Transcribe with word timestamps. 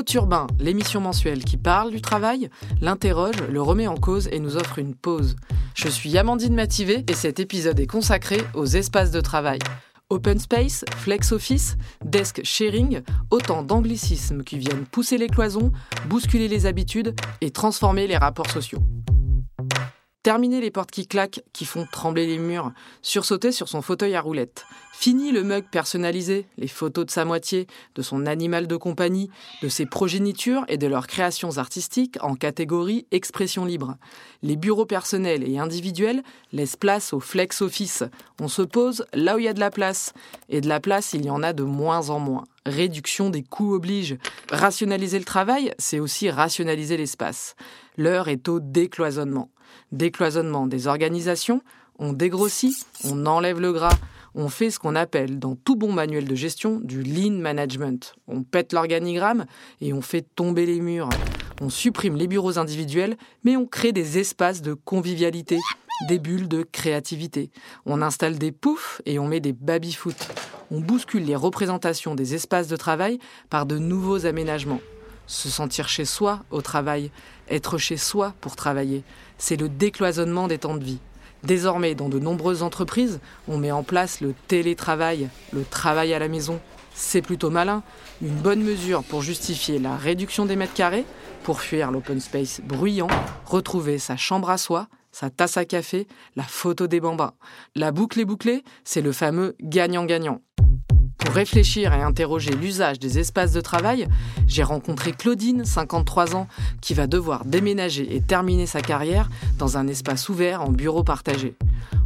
Haute 0.00 0.14
Urbain, 0.14 0.46
l'émission 0.58 0.98
mensuelle 1.02 1.44
qui 1.44 1.58
parle 1.58 1.90
du 1.90 2.00
travail, 2.00 2.48
l'interroge, 2.80 3.34
le 3.50 3.60
remet 3.60 3.86
en 3.86 3.96
cause 3.96 4.30
et 4.32 4.40
nous 4.40 4.56
offre 4.56 4.78
une 4.78 4.94
pause. 4.94 5.36
Je 5.74 5.88
suis 5.88 6.16
Amandine 6.16 6.54
Mativé 6.54 7.04
et 7.06 7.12
cet 7.12 7.38
épisode 7.38 7.78
est 7.78 7.86
consacré 7.86 8.38
aux 8.54 8.64
espaces 8.64 9.10
de 9.10 9.20
travail. 9.20 9.58
Open 10.08 10.38
space, 10.38 10.86
flex 10.96 11.32
office, 11.32 11.76
desk 12.02 12.40
sharing, 12.44 13.02
autant 13.30 13.62
d'anglicismes 13.62 14.42
qui 14.42 14.56
viennent 14.56 14.86
pousser 14.86 15.18
les 15.18 15.28
cloisons, 15.28 15.70
bousculer 16.08 16.48
les 16.48 16.64
habitudes 16.64 17.14
et 17.42 17.50
transformer 17.50 18.06
les 18.06 18.16
rapports 18.16 18.50
sociaux. 18.50 18.80
Terminer 20.22 20.60
les 20.60 20.70
portes 20.70 20.90
qui 20.90 21.06
claquent, 21.06 21.40
qui 21.54 21.64
font 21.64 21.86
trembler 21.90 22.26
les 22.26 22.36
murs, 22.36 22.72
sursauter 23.00 23.52
sur 23.52 23.70
son 23.70 23.80
fauteuil 23.80 24.14
à 24.14 24.20
roulettes. 24.20 24.66
Fini 24.92 25.32
le 25.32 25.42
mug 25.42 25.64
personnalisé, 25.70 26.44
les 26.58 26.68
photos 26.68 27.06
de 27.06 27.10
sa 27.10 27.24
moitié, 27.24 27.66
de 27.94 28.02
son 28.02 28.26
animal 28.26 28.66
de 28.66 28.76
compagnie, 28.76 29.30
de 29.62 29.68
ses 29.70 29.86
progénitures 29.86 30.66
et 30.68 30.76
de 30.76 30.86
leurs 30.86 31.06
créations 31.06 31.56
artistiques 31.56 32.18
en 32.20 32.34
catégorie 32.34 33.06
expression 33.12 33.64
libre. 33.64 33.96
Les 34.42 34.56
bureaux 34.56 34.84
personnels 34.84 35.48
et 35.48 35.58
individuels 35.58 36.22
laissent 36.52 36.76
place 36.76 37.14
au 37.14 37.20
flex 37.20 37.62
office. 37.62 38.04
On 38.42 38.48
se 38.48 38.60
pose 38.60 39.06
là 39.14 39.36
où 39.36 39.38
il 39.38 39.46
y 39.46 39.48
a 39.48 39.54
de 39.54 39.60
la 39.60 39.70
place. 39.70 40.12
Et 40.50 40.60
de 40.60 40.68
la 40.68 40.80
place, 40.80 41.14
il 41.14 41.24
y 41.24 41.30
en 41.30 41.42
a 41.42 41.54
de 41.54 41.62
moins 41.62 42.10
en 42.10 42.18
moins. 42.18 42.44
Réduction 42.66 43.30
des 43.30 43.42
coûts 43.42 43.72
oblige. 43.72 44.18
Rationaliser 44.52 45.18
le 45.18 45.24
travail, 45.24 45.72
c'est 45.78 45.98
aussi 45.98 46.28
rationaliser 46.28 46.98
l'espace. 46.98 47.54
L'heure 47.96 48.28
est 48.28 48.48
au 48.50 48.60
décloisonnement. 48.60 49.48
Décloisonnement 49.92 50.66
des 50.66 50.86
organisations, 50.86 51.62
on 51.98 52.12
dégrossit, 52.12 52.86
on 53.04 53.26
enlève 53.26 53.60
le 53.60 53.72
gras, 53.72 53.98
on 54.34 54.48
fait 54.48 54.70
ce 54.70 54.78
qu'on 54.78 54.94
appelle 54.94 55.38
dans 55.38 55.56
tout 55.56 55.76
bon 55.76 55.92
manuel 55.92 56.26
de 56.26 56.34
gestion 56.34 56.80
du 56.80 57.02
lean 57.02 57.40
management. 57.40 58.14
On 58.28 58.42
pète 58.42 58.72
l'organigramme 58.72 59.46
et 59.80 59.92
on 59.92 60.00
fait 60.00 60.24
tomber 60.34 60.66
les 60.66 60.80
murs. 60.80 61.08
On 61.60 61.68
supprime 61.68 62.16
les 62.16 62.26
bureaux 62.26 62.58
individuels, 62.58 63.16
mais 63.44 63.56
on 63.56 63.66
crée 63.66 63.92
des 63.92 64.18
espaces 64.18 64.62
de 64.62 64.74
convivialité, 64.74 65.58
des 66.08 66.18
bulles 66.18 66.48
de 66.48 66.62
créativité. 66.62 67.50
On 67.86 68.02
installe 68.02 68.38
des 68.38 68.52
poufs 68.52 69.02
et 69.04 69.18
on 69.18 69.26
met 69.26 69.40
des 69.40 69.52
baby-foot. 69.52 70.16
On 70.70 70.80
bouscule 70.80 71.24
les 71.24 71.36
représentations 71.36 72.14
des 72.14 72.34
espaces 72.34 72.68
de 72.68 72.76
travail 72.76 73.18
par 73.50 73.66
de 73.66 73.78
nouveaux 73.78 74.26
aménagements. 74.26 74.80
Se 75.30 75.48
sentir 75.48 75.88
chez 75.88 76.04
soi 76.04 76.40
au 76.50 76.60
travail, 76.60 77.12
être 77.48 77.78
chez 77.78 77.96
soi 77.96 78.34
pour 78.40 78.56
travailler, 78.56 79.04
c'est 79.38 79.54
le 79.54 79.68
décloisonnement 79.68 80.48
des 80.48 80.58
temps 80.58 80.74
de 80.74 80.82
vie. 80.82 80.98
Désormais, 81.44 81.94
dans 81.94 82.08
de 82.08 82.18
nombreuses 82.18 82.64
entreprises, 82.64 83.20
on 83.46 83.56
met 83.56 83.70
en 83.70 83.84
place 83.84 84.20
le 84.20 84.34
télétravail, 84.48 85.28
le 85.52 85.62
travail 85.62 86.12
à 86.14 86.18
la 86.18 86.26
maison. 86.26 86.58
C'est 86.94 87.22
plutôt 87.22 87.48
malin, 87.48 87.84
une 88.20 88.34
bonne 88.34 88.60
mesure 88.60 89.04
pour 89.04 89.22
justifier 89.22 89.78
la 89.78 89.96
réduction 89.96 90.46
des 90.46 90.56
mètres 90.56 90.74
carrés, 90.74 91.04
pour 91.44 91.60
fuir 91.60 91.92
l'open 91.92 92.18
space 92.18 92.60
bruyant, 92.64 93.06
retrouver 93.46 94.00
sa 94.00 94.16
chambre 94.16 94.50
à 94.50 94.58
soi, 94.58 94.88
sa 95.12 95.30
tasse 95.30 95.56
à 95.56 95.64
café, 95.64 96.08
la 96.34 96.42
photo 96.42 96.88
des 96.88 96.98
bambins. 96.98 97.34
La 97.76 97.92
boucle 97.92 98.18
est 98.18 98.24
bouclée, 98.24 98.64
c'est 98.82 99.00
le 99.00 99.12
fameux 99.12 99.54
gagnant-gagnant. 99.62 100.40
Pour 101.20 101.34
réfléchir 101.34 101.92
et 101.92 102.02
interroger 102.02 102.50
l'usage 102.52 102.98
des 102.98 103.18
espaces 103.18 103.52
de 103.52 103.60
travail, 103.60 104.08
j'ai 104.46 104.62
rencontré 104.62 105.12
Claudine, 105.12 105.64
53 105.64 106.34
ans, 106.34 106.48
qui 106.80 106.94
va 106.94 107.06
devoir 107.06 107.44
déménager 107.44 108.16
et 108.16 108.20
terminer 108.20 108.66
sa 108.66 108.80
carrière 108.80 109.28
dans 109.58 109.76
un 109.76 109.86
espace 109.86 110.28
ouvert 110.28 110.62
en 110.62 110.70
bureau 110.70 111.04
partagé. 111.04 111.54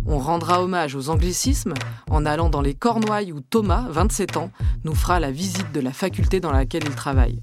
On 0.07 0.19
rendra 0.19 0.63
hommage 0.63 0.95
aux 0.95 1.09
anglicismes 1.09 1.75
en 2.11 2.27
allant 2.27 2.51
dans 2.51 2.61
les 2.61 2.75
Cornouailles 2.75 3.33
où 3.33 3.41
Thomas, 3.41 3.87
27 3.89 4.37
ans, 4.37 4.51
nous 4.85 4.95
fera 4.95 5.21
la 5.21 5.31
visite 5.31 5.73
de 5.73 5.81
la 5.81 5.93
faculté 5.93 6.41
dans 6.41 6.53
laquelle 6.53 6.85
il 6.85 6.95
travaille. 6.95 7.41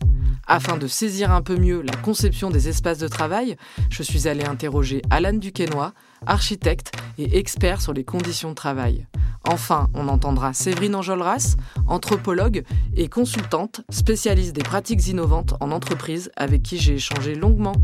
Afin 0.53 0.75
de 0.75 0.85
saisir 0.85 1.31
un 1.31 1.41
peu 1.41 1.55
mieux 1.55 1.81
la 1.81 1.95
conception 1.95 2.49
des 2.49 2.67
espaces 2.67 2.97
de 2.97 3.07
travail, 3.07 3.55
je 3.89 4.03
suis 4.03 4.27
allé 4.27 4.43
interroger 4.43 5.01
Alan 5.09 5.31
Duquesnoy, 5.31 5.93
architecte 6.25 6.91
et 7.17 7.37
expert 7.37 7.81
sur 7.81 7.93
les 7.93 8.03
conditions 8.03 8.49
de 8.49 8.55
travail. 8.55 9.07
Enfin, 9.47 9.87
on 9.93 10.09
entendra 10.09 10.51
Séverine 10.51 10.95
Enjolras, 10.95 11.55
anthropologue 11.87 12.65
et 12.97 13.07
consultante, 13.07 13.79
spécialiste 13.91 14.53
des 14.53 14.61
pratiques 14.61 15.07
innovantes 15.07 15.53
en 15.61 15.71
entreprise, 15.71 16.29
avec 16.35 16.63
qui 16.63 16.79
j'ai 16.79 16.95
échangé 16.95 17.33
longuement. 17.33 17.77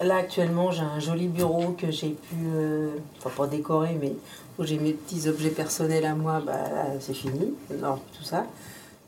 Là, 0.00 0.16
actuellement, 0.16 0.72
j'ai 0.72 0.82
un 0.82 0.98
joli 0.98 1.28
bureau 1.28 1.76
que 1.78 1.92
j'ai 1.92 2.10
pu, 2.10 2.34
euh, 2.56 2.96
enfin 3.18 3.30
pas 3.36 3.46
décorer, 3.46 3.96
mais 4.00 4.14
où 4.58 4.64
j'ai 4.64 4.80
mes 4.80 4.94
petits 4.94 5.28
objets 5.28 5.50
personnels 5.50 6.04
à 6.04 6.16
moi, 6.16 6.42
bah, 6.44 6.58
c'est 6.98 7.14
fini, 7.14 7.54
non, 7.80 8.00
tout 8.18 8.24
ça. 8.24 8.46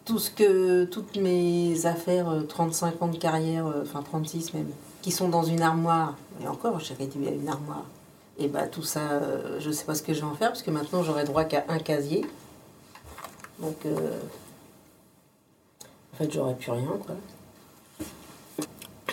Tout 0.06 0.18
ce 0.18 0.30
que, 0.30 0.84
toutes 0.84 1.16
mes 1.16 1.84
affaires, 1.84 2.32
35 2.48 2.94
euh, 2.94 3.04
ans 3.04 3.08
de 3.08 3.18
carrière, 3.18 3.66
euh, 3.66 3.82
enfin 3.82 4.02
36 4.02 4.54
même, 4.54 4.70
qui 5.02 5.10
sont 5.10 5.28
dans 5.28 5.42
une 5.42 5.62
armoire, 5.62 6.14
et 6.42 6.48
encore, 6.48 6.80
j'ai 6.80 6.94
réduit 6.94 7.28
à 7.28 7.32
une 7.32 7.48
armoire, 7.48 7.84
et 8.38 8.48
bah 8.48 8.66
tout 8.66 8.82
ça, 8.82 9.12
euh, 9.12 9.58
je 9.60 9.70
sais 9.70 9.84
pas 9.84 9.94
ce 9.94 10.02
que 10.02 10.12
je 10.12 10.20
vais 10.20 10.26
en 10.26 10.34
faire 10.34 10.48
parce 10.48 10.62
que 10.62 10.70
maintenant 10.70 11.02
j'aurai 11.02 11.24
droit 11.24 11.44
qu'à 11.44 11.64
un 11.68 11.78
casier. 11.78 12.24
Donc, 13.60 13.86
euh, 13.86 14.20
en 16.12 16.16
fait, 16.18 16.30
j'aurai 16.30 16.54
plus 16.54 16.70
rien, 16.70 16.92
quoi. 17.04 17.14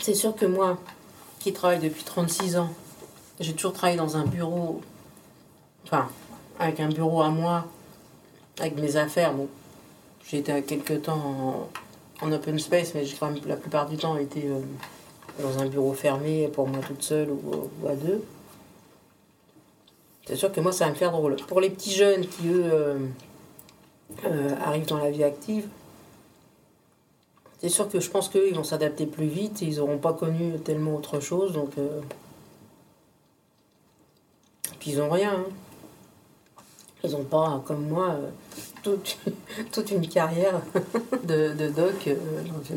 C'est 0.01 0.15
sûr 0.15 0.35
que 0.35 0.45
moi, 0.45 0.77
qui 1.39 1.53
travaille 1.53 1.79
depuis 1.79 2.03
36 2.03 2.57
ans, 2.57 2.69
j'ai 3.39 3.53
toujours 3.53 3.71
travaillé 3.71 3.97
dans 3.97 4.17
un 4.17 4.25
bureau, 4.25 4.81
enfin, 5.85 6.09
avec 6.59 6.81
un 6.81 6.89
bureau 6.89 7.21
à 7.21 7.29
moi, 7.29 7.65
avec 8.59 8.75
mes 8.75 8.97
affaires. 8.97 9.33
Bon, 9.33 9.47
j'ai 10.27 10.37
été 10.37 10.61
quelques 10.61 11.03
temps 11.03 11.69
en, 12.21 12.31
open 12.31 12.57
space, 12.57 12.93
mais 12.95 13.05
j'ai 13.05 13.17
quand 13.17 13.29
même 13.29 13.41
la 13.45 13.57
plupart 13.57 13.89
du 13.89 13.97
temps 13.97 14.17
été 14.17 14.45
euh, 14.47 14.61
dans 15.41 15.59
un 15.59 15.65
bureau 15.65 15.93
fermé 15.93 16.47
pour 16.47 16.67
moi 16.67 16.79
toute 16.79 17.03
seule 17.03 17.29
ou 17.31 17.87
à 17.87 17.95
deux. 17.95 18.23
C'est 20.25 20.37
sûr 20.37 20.51
que 20.51 20.61
moi, 20.61 20.71
ça 20.71 20.85
va 20.85 20.91
me 20.91 20.95
faire 20.95 21.11
drôle. 21.11 21.35
Pour 21.47 21.59
les 21.59 21.69
petits 21.69 21.91
jeunes 21.91 22.25
qui, 22.25 22.47
eux, 22.47 22.63
euh, 22.71 22.97
euh, 24.25 24.55
arrivent 24.63 24.85
dans 24.85 24.99
la 24.99 25.11
vie 25.11 25.25
active, 25.25 25.67
c'est 27.59 27.67
sûr 27.67 27.89
que 27.89 27.99
je 27.99 28.09
pense 28.09 28.29
qu'eux, 28.29 28.47
ils 28.47 28.55
vont 28.55 28.63
s'adapter 28.63 29.05
plus 29.05 29.27
vite. 29.27 29.61
Ils 29.61 29.77
n'auront 29.77 29.97
pas 29.97 30.13
connu 30.13 30.57
tellement 30.59 30.95
autre 30.95 31.19
chose. 31.19 31.51
Donc, 31.53 31.71
Puis 34.79 34.91
ils 34.91 34.97
n'ont 34.97 35.09
rien. 35.09 35.33
Hein. 35.33 35.45
Ils 37.03 37.11
n'ont 37.11 37.23
pas, 37.23 37.61
comme 37.65 37.87
moi, 37.87 38.17
toute, 38.83 39.17
toute 39.71 39.91
une 39.91 40.07
carrière 40.07 40.61
de, 41.23 41.53
de 41.53 41.69
doc 41.69 42.09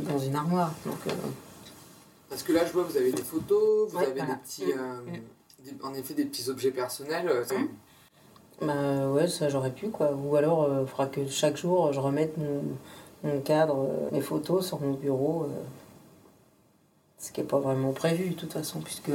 dans, 0.09 0.19
une 0.19 0.37
armoire. 0.37 0.73
Donc, 0.87 1.15
Parce 2.31 2.43
que 2.43 2.53
là, 2.53 2.65
je 2.65 2.73
vois, 2.73 2.85
vous 2.85 2.97
avez 2.97 3.13
des 3.13 3.23
photos, 3.23 3.91
vous 3.91 3.99
avez 3.99 4.13
des 4.13 4.23
petits. 4.23 4.73
Mm, 4.73 5.11
mm 5.11 5.21
en 5.83 5.95
effet 5.95 6.15
des 6.15 6.25
petits 6.25 6.49
objets 6.49 6.71
personnels 6.71 7.29
euh, 7.29 7.45
Bah 8.61 9.09
ouais, 9.11 9.29
ça 9.29 9.49
j'aurais 9.49 9.71
pu 9.71 9.89
quoi. 9.89 10.13
Ou 10.13 10.37
alors 10.37 10.67
il 10.69 10.75
euh, 10.75 10.87
faudra 10.87 11.07
que 11.07 11.27
chaque 11.29 11.57
jour 11.57 11.93
je 11.93 12.01
remette 12.01 12.37
mon, 12.39 12.63
mon 13.25 13.41
cadre, 13.41 13.79
euh, 13.79 14.09
mes 14.13 14.21
photos 14.21 14.67
sur 14.67 14.81
mon 14.81 14.93
bureau. 14.93 15.49
ce 17.19 17.33
qui 17.33 17.41
n'est 17.41 17.47
pas 17.47 17.59
vraiment 17.59 17.93
prévu 17.93 18.31
de 18.31 18.35
toute 18.35 18.53
façon, 18.53 18.81
puisque 18.81 19.11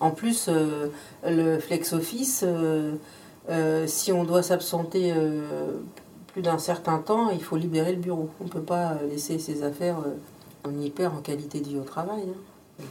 en 0.00 0.10
plus 0.10 0.48
le 1.24 1.58
flex 1.58 1.92
office, 1.92 2.44
si 3.86 4.12
on 4.12 4.24
doit 4.24 4.42
s'absenter 4.42 5.12
plus 6.38 6.42
d'un 6.44 6.58
certain 6.58 6.98
temps, 6.98 7.30
il 7.30 7.42
faut 7.42 7.56
libérer 7.56 7.90
le 7.90 7.98
bureau. 7.98 8.30
On 8.40 8.44
ne 8.44 8.48
peut 8.48 8.62
pas 8.62 8.94
laisser 9.10 9.40
ses 9.40 9.64
affaires 9.64 9.96
en 10.64 10.70
hyper 10.80 11.12
en 11.12 11.16
qualité 11.16 11.58
de 11.58 11.66
vie 11.66 11.78
au 11.78 11.82
travail. 11.82 12.22
Hein. 12.80 12.84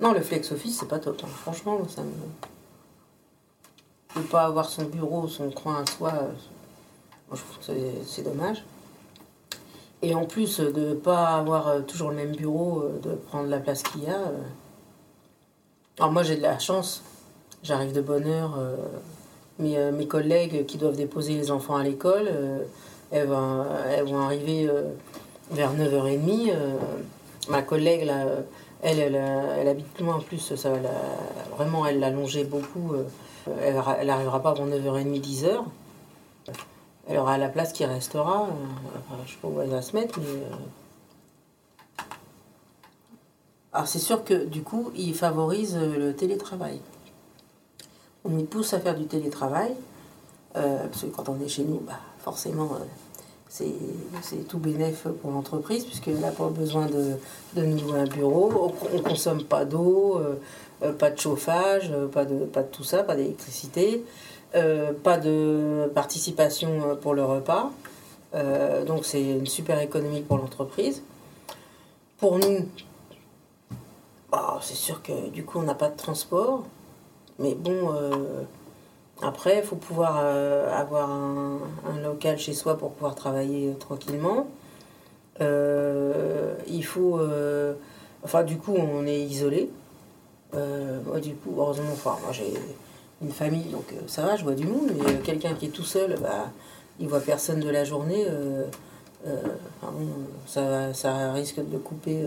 Non, 0.00 0.12
le 0.12 0.20
flex 0.20 0.50
office, 0.50 0.80
c'est 0.80 0.88
pas 0.88 0.98
top. 0.98 1.20
Hein. 1.22 1.28
Franchement, 1.42 1.78
ça 1.88 2.02
me. 2.02 2.10
Ne 4.16 4.26
pas 4.26 4.42
avoir 4.42 4.68
son 4.68 4.86
bureau, 4.86 5.28
son 5.28 5.52
coin 5.52 5.84
à 5.84 5.86
soi, 5.86 6.14
je 7.32 7.36
trouve 7.36 7.58
que 7.64 7.72
c'est 8.04 8.22
dommage. 8.22 8.64
Et 10.02 10.16
en 10.16 10.24
plus 10.26 10.58
de 10.58 10.88
ne 10.88 10.94
pas 10.94 11.28
avoir 11.36 11.68
euh, 11.68 11.80
toujours 11.82 12.10
le 12.10 12.16
même 12.16 12.34
bureau, 12.34 12.80
euh, 12.80 12.98
de 13.04 13.14
prendre 13.14 13.48
la 13.48 13.60
place 13.60 13.84
qu'il 13.84 14.02
y 14.02 14.08
a. 14.08 14.18
Euh. 14.18 14.42
Alors 16.00 16.10
moi 16.10 16.24
j'ai 16.24 16.34
de 16.34 16.42
la 16.42 16.58
chance, 16.58 17.04
j'arrive 17.62 17.92
de 17.92 18.00
bonne 18.00 18.26
heure. 18.26 18.58
Mes, 19.58 19.78
mes, 19.92 20.06
collègues 20.08 20.66
qui 20.66 20.78
doivent 20.78 20.96
déposer 20.96 21.34
les 21.34 21.50
enfants 21.50 21.76
à 21.76 21.84
l'école, 21.84 22.28
elles, 23.12 23.28
vont, 23.28 23.64
elles 23.88 24.04
vont 24.04 24.18
arriver 24.18 24.68
vers 25.52 25.72
9h30. 25.72 26.52
ma 27.48 27.62
collègue 27.62 28.04
là 28.04 28.26
elle, 28.84 29.00
elle, 29.00 29.68
habite 29.68 29.98
loin 29.98 30.16
en 30.16 30.20
plus, 30.20 30.54
ça, 30.54 30.72
vraiment, 31.56 31.86
elle 31.86 32.00
l'a 32.00 32.10
longé 32.10 32.44
beaucoup. 32.44 32.92
Euh, 32.92 33.04
elle 33.98 34.06
n'arrivera 34.06 34.42
pas 34.42 34.50
avant 34.50 34.66
9h30, 34.66 35.20
10h. 35.22 35.64
Elle 37.08 37.18
aura 37.18 37.38
la 37.38 37.48
place 37.48 37.72
qui 37.72 37.86
restera. 37.86 38.42
Euh, 38.42 38.46
je 39.16 39.22
ne 39.22 39.26
sais 39.26 39.36
pas 39.40 39.48
où 39.48 39.60
elle 39.62 39.70
va 39.70 39.80
se 39.80 39.96
mettre, 39.96 40.18
mais. 40.20 40.26
Euh. 40.26 42.02
Alors, 43.72 43.88
c'est 43.88 43.98
sûr 43.98 44.22
que 44.22 44.44
du 44.44 44.62
coup, 44.62 44.92
il 44.94 45.14
favorise 45.14 45.76
le 45.76 46.14
télétravail. 46.14 46.80
On 48.24 48.38
y 48.38 48.44
pousse 48.44 48.72
à 48.72 48.80
faire 48.80 48.94
du 48.94 49.06
télétravail, 49.06 49.74
parce 50.54 51.02
que 51.02 51.06
quand 51.06 51.28
on 51.28 51.38
est 51.40 51.48
chez 51.48 51.64
nous, 51.64 51.80
bah, 51.80 51.98
forcément, 52.18 52.70
c'est 53.48 54.48
tout 54.48 54.58
bénéf 54.58 55.06
pour 55.20 55.30
l'entreprise, 55.30 55.84
puisqu'elle 55.84 56.18
n'a 56.18 56.30
pas 56.30 56.48
besoin 56.48 56.86
de, 56.86 57.16
de 57.54 57.62
nouveau 57.66 57.94
un 57.94 58.06
bureau, 58.06 58.74
on 58.92 58.96
ne 58.96 59.02
consomme 59.02 59.44
pas 59.44 59.64
d'eau, 59.64 60.20
euh, 60.82 60.92
pas 60.92 61.10
de 61.10 61.18
chauffage, 61.18 61.92
pas 62.12 62.24
de, 62.24 62.46
pas 62.46 62.62
de 62.62 62.68
tout 62.68 62.84
ça, 62.84 63.02
pas 63.02 63.14
d'électricité, 63.14 64.04
pas 64.52 65.18
de 65.18 65.90
participation 65.94 66.96
pour 67.00 67.14
le 67.14 67.24
repas. 67.24 67.70
donc 68.86 69.04
c'est 69.04 69.22
une 69.22 69.46
super 69.46 69.80
économie 69.80 70.22
pour 70.22 70.38
l'entreprise. 70.38 71.02
Pour 72.18 72.38
nous, 72.38 72.68
bah, 74.30 74.58
c'est 74.62 74.74
sûr 74.74 75.02
que 75.02 75.28
du 75.30 75.44
coup 75.44 75.58
on 75.58 75.62
n'a 75.62 75.74
pas 75.74 75.90
de 75.90 75.96
transport, 75.96 76.64
mais 77.38 77.54
bon, 77.54 77.92
après, 79.22 79.58
il 79.58 79.64
faut 79.64 79.76
pouvoir 79.76 80.20
euh, 80.22 80.70
avoir 80.72 81.10
un, 81.10 81.60
local 82.02 82.38
chez 82.38 82.52
soi 82.52 82.76
pour 82.76 82.92
pouvoir 82.92 83.14
travailler 83.14 83.70
euh, 83.70 83.74
tranquillement. 83.74 84.46
Euh, 85.40 86.54
il 86.68 86.84
faut. 86.84 87.20
enfin, 88.22 88.42
du 88.44 88.58
coup, 88.58 88.74
on 88.74 89.06
est 89.06 89.20
isolé. 89.20 89.70
moi, 90.52 91.20
du 91.20 91.34
coup, 91.34 91.54
heureusement, 91.58 91.94
moi 92.04 92.32
j'ai 92.32 92.52
une 93.22 93.30
famille, 93.30 93.64
donc 93.70 93.94
ça 94.06 94.22
va, 94.22 94.36
je 94.36 94.44
vois 94.44 94.54
du 94.54 94.66
monde, 94.66 94.90
mais 94.98 95.14
quelqu'un 95.24 95.54
qui 95.54 95.66
est 95.66 95.70
tout 95.70 95.84
seul, 95.84 96.16
bah, 96.20 96.50
il 97.00 97.08
voit 97.08 97.20
personne 97.20 97.60
de 97.60 97.70
la 97.70 97.84
journée. 97.84 98.26
ça, 100.46 100.92
ça 100.92 101.32
risque 101.32 101.66
de 101.68 101.78
couper 101.78 102.26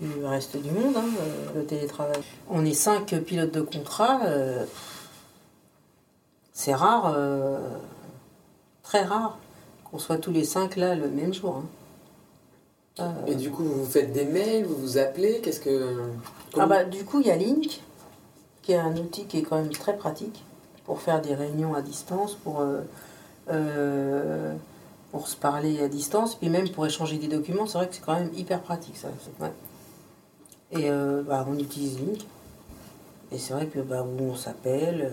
du 0.00 0.24
reste 0.24 0.56
du 0.56 0.70
monde, 0.70 0.96
hein, 0.96 1.08
le 1.54 1.64
télétravail. 1.64 2.20
On 2.50 2.64
est 2.64 2.74
cinq 2.74 3.14
pilotes 3.24 3.52
de 3.52 3.62
contrat 3.62 4.20
c'est 6.56 6.74
rare, 6.74 7.12
euh, 7.14 7.58
très 8.82 9.04
rare, 9.04 9.36
qu'on 9.84 9.98
soit 9.98 10.16
tous 10.16 10.32
les 10.32 10.44
cinq 10.44 10.76
là 10.76 10.94
le 10.94 11.08
même 11.08 11.34
jour. 11.34 11.62
Hein. 12.98 13.12
Et 13.26 13.34
du 13.34 13.50
coup, 13.50 13.62
vous 13.62 13.84
faites 13.84 14.10
des 14.14 14.24
mails, 14.24 14.64
vous 14.64 14.74
vous 14.74 14.96
appelez, 14.96 15.42
qu'est-ce 15.42 15.60
que... 15.60 16.08
Ah 16.58 16.64
bah, 16.64 16.84
du 16.84 17.04
coup, 17.04 17.20
il 17.20 17.26
y 17.26 17.30
a 17.30 17.36
Link, 17.36 17.82
qui 18.62 18.72
est 18.72 18.78
un 18.78 18.96
outil 18.96 19.26
qui 19.26 19.40
est 19.40 19.42
quand 19.42 19.56
même 19.56 19.68
très 19.68 19.98
pratique 19.98 20.42
pour 20.86 21.02
faire 21.02 21.20
des 21.20 21.34
réunions 21.34 21.74
à 21.74 21.82
distance, 21.82 22.34
pour, 22.36 22.62
euh, 22.62 22.80
euh, 23.50 24.54
pour 25.12 25.28
se 25.28 25.36
parler 25.36 25.82
à 25.82 25.88
distance, 25.88 26.36
puis 26.36 26.48
même 26.48 26.70
pour 26.70 26.86
échanger 26.86 27.18
des 27.18 27.28
documents. 27.28 27.66
C'est 27.66 27.76
vrai 27.76 27.88
que 27.88 27.94
c'est 27.94 28.04
quand 28.04 28.14
même 28.14 28.30
hyper 28.34 28.62
pratique, 28.62 28.96
ça. 28.96 29.08
Et 30.72 30.90
bah, 30.90 31.46
on 31.48 31.58
utilise 31.58 31.98
Link. 31.98 32.26
Et 33.32 33.38
c'est 33.38 33.54
vrai 33.54 33.66
que 33.66 33.80
bah, 33.80 34.04
on 34.04 34.34
s'appelle 34.34 35.10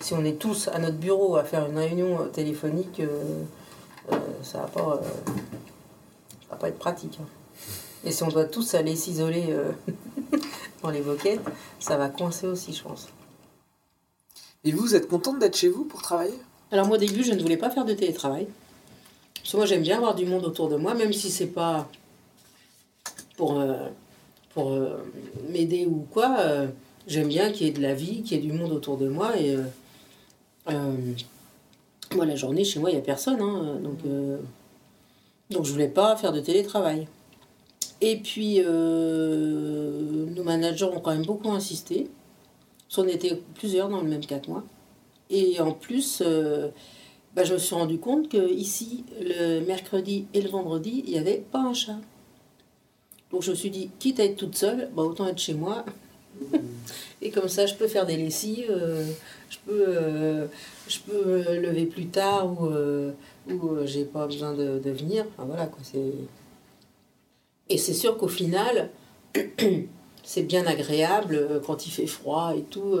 si 0.00 0.14
on 0.14 0.24
est 0.24 0.38
tous 0.38 0.68
à 0.68 0.78
notre 0.78 0.98
bureau 0.98 1.36
à 1.36 1.44
faire 1.44 1.66
une 1.66 1.78
réunion 1.78 2.20
euh, 2.20 2.26
téléphonique, 2.26 3.00
euh, 3.00 3.42
euh, 4.12 4.16
ça 4.42 4.58
va 4.58 4.66
pas, 4.66 5.00
va 6.50 6.56
pas 6.56 6.68
être 6.68 6.78
pratique. 6.78 7.18
Hein. 7.20 7.26
Et 8.04 8.12
si 8.12 8.22
on 8.22 8.28
doit 8.28 8.44
tous 8.44 8.74
aller 8.74 8.94
s'isoler 8.94 9.56
dans 10.82 10.90
les 10.90 11.00
boquettes, 11.00 11.40
ça 11.80 11.96
va 11.96 12.08
coincer 12.08 12.46
aussi, 12.46 12.72
je 12.72 12.82
pense. 12.82 13.08
Et 14.62 14.70
vous, 14.70 14.82
vous 14.82 14.94
êtes 14.94 15.08
contente 15.08 15.40
d'être 15.40 15.56
chez 15.56 15.68
vous 15.68 15.84
pour 15.84 16.02
travailler? 16.02 16.38
Alors 16.70 16.86
moi, 16.86 16.98
au 16.98 17.00
début, 17.00 17.24
je 17.24 17.32
ne 17.32 17.42
voulais 17.42 17.56
pas 17.56 17.70
faire 17.70 17.84
de 17.84 17.94
télétravail. 17.94 18.46
Parce 19.34 19.50
que 19.50 19.56
moi, 19.56 19.66
j'aime 19.66 19.82
bien 19.82 19.96
avoir 19.96 20.14
du 20.14 20.24
monde 20.24 20.44
autour 20.44 20.68
de 20.68 20.76
moi, 20.76 20.94
même 20.94 21.12
si 21.12 21.30
c'est 21.30 21.46
pas 21.46 21.88
pour, 23.36 23.62
pour 24.54 24.72
m'aider 25.50 25.86
ou 25.86 26.06
quoi. 26.10 26.36
j'aime 27.06 27.28
bien 27.28 27.52
qu'il 27.52 27.66
y 27.66 27.70
ait 27.70 27.72
de 27.72 27.82
la 27.82 27.94
vie, 27.94 28.22
qu'il 28.22 28.38
y 28.38 28.40
ait 28.40 28.50
du 28.50 28.52
monde 28.52 28.72
autour 28.72 28.96
de 28.96 29.08
moi. 29.08 29.38
Et 29.38 29.56
euh, 30.68 30.96
moi, 32.14 32.26
la 32.26 32.36
journée, 32.36 32.64
chez 32.64 32.80
moi, 32.80 32.90
il 32.90 32.94
n'y 32.94 33.00
a 33.00 33.04
personne. 33.04 33.40
Hein, 33.40 33.78
donc, 33.82 33.98
euh, 34.06 34.38
donc, 35.50 35.64
je 35.64 35.72
voulais 35.72 35.88
pas 35.88 36.16
faire 36.16 36.32
de 36.32 36.40
télétravail. 36.40 37.06
Et 38.00 38.16
puis, 38.16 38.60
euh, 38.64 40.26
nos 40.34 40.42
managers 40.42 40.84
ont 40.84 41.00
quand 41.00 41.12
même 41.12 41.26
beaucoup 41.26 41.50
insisté. 41.50 42.08
On 42.98 43.06
était 43.06 43.38
plusieurs 43.54 43.88
dans 43.88 44.00
le 44.00 44.08
même 44.08 44.24
cas 44.24 44.38
que 44.38 44.48
moi. 44.48 44.64
Et 45.28 45.60
en 45.60 45.72
plus, 45.72 46.22
bah, 47.34 47.44
je 47.44 47.52
me 47.52 47.58
suis 47.58 47.74
rendu 47.74 47.98
compte 47.98 48.28
que 48.28 48.50
ici, 48.50 49.04
le 49.20 49.60
mercredi 49.66 50.26
et 50.32 50.40
le 50.40 50.48
vendredi, 50.48 51.02
il 51.06 51.12
n'y 51.12 51.18
avait 51.18 51.44
pas 51.50 51.58
un 51.58 51.74
chat. 51.74 51.98
Donc 53.36 53.42
je 53.42 53.50
me 53.50 53.54
suis 53.54 53.68
dit, 53.68 53.90
quitte 53.98 54.18
à 54.18 54.24
être 54.24 54.36
toute 54.36 54.56
seule, 54.56 54.88
bah, 54.96 55.02
autant 55.02 55.26
être 55.26 55.38
chez 55.38 55.52
moi. 55.52 55.84
Et 57.20 57.28
comme 57.28 57.50
ça, 57.50 57.66
je 57.66 57.74
peux 57.74 57.86
faire 57.86 58.06
des 58.06 58.16
lessives, 58.16 58.70
euh, 58.70 59.04
je 59.50 59.58
peux, 59.66 59.84
euh, 59.88 60.46
je 60.88 61.00
peux 61.00 61.42
lever 61.58 61.84
plus 61.84 62.06
tard 62.06 62.46
ou, 62.50 62.68
euh, 62.68 63.12
ou 63.50 63.76
j'ai 63.84 64.06
pas 64.06 64.24
besoin 64.24 64.54
de, 64.54 64.78
de 64.78 64.90
venir. 64.90 65.26
voilà 65.36 65.66
quoi. 65.66 65.82
Et 67.68 67.76
c'est 67.76 67.92
sûr 67.92 68.16
qu'au 68.16 68.28
final, 68.28 68.88
c'est 70.24 70.44
bien 70.44 70.66
agréable 70.66 71.60
quand 71.66 71.86
il 71.86 71.90
fait 71.90 72.06
froid 72.06 72.54
et 72.56 72.62
tout, 72.62 72.98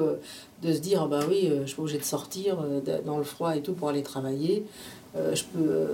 de 0.62 0.72
se 0.74 0.80
dire, 0.80 1.04
ah 1.04 1.08
bah 1.08 1.20
oui, 1.30 1.50
je 1.62 1.66
suis 1.66 1.80
obligé 1.80 1.96
de 1.96 2.04
sortir 2.04 2.58
dans 3.06 3.16
le 3.16 3.24
froid 3.24 3.56
et 3.56 3.62
tout 3.62 3.72
pour 3.72 3.88
aller 3.88 4.02
travailler. 4.02 4.64
je 5.14 5.44
peux 5.44 5.88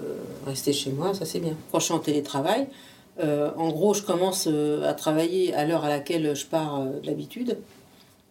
rester 0.48 0.72
chez 0.72 0.90
moi, 0.90 1.14
ça 1.14 1.26
c'est 1.26 1.38
bien. 1.38 1.54
Quand 1.70 1.78
je 1.78 1.84
suis 1.84 1.94
en 1.94 2.00
télétravail, 2.00 2.66
en 3.20 3.68
gros, 3.70 3.94
je 3.94 4.02
commence 4.02 4.46
à 4.46 4.94
travailler 4.94 5.54
à 5.54 5.64
l'heure 5.64 5.84
à 5.84 5.88
laquelle 5.88 6.34
je 6.34 6.46
pars 6.46 6.84
d'habitude. 7.04 7.58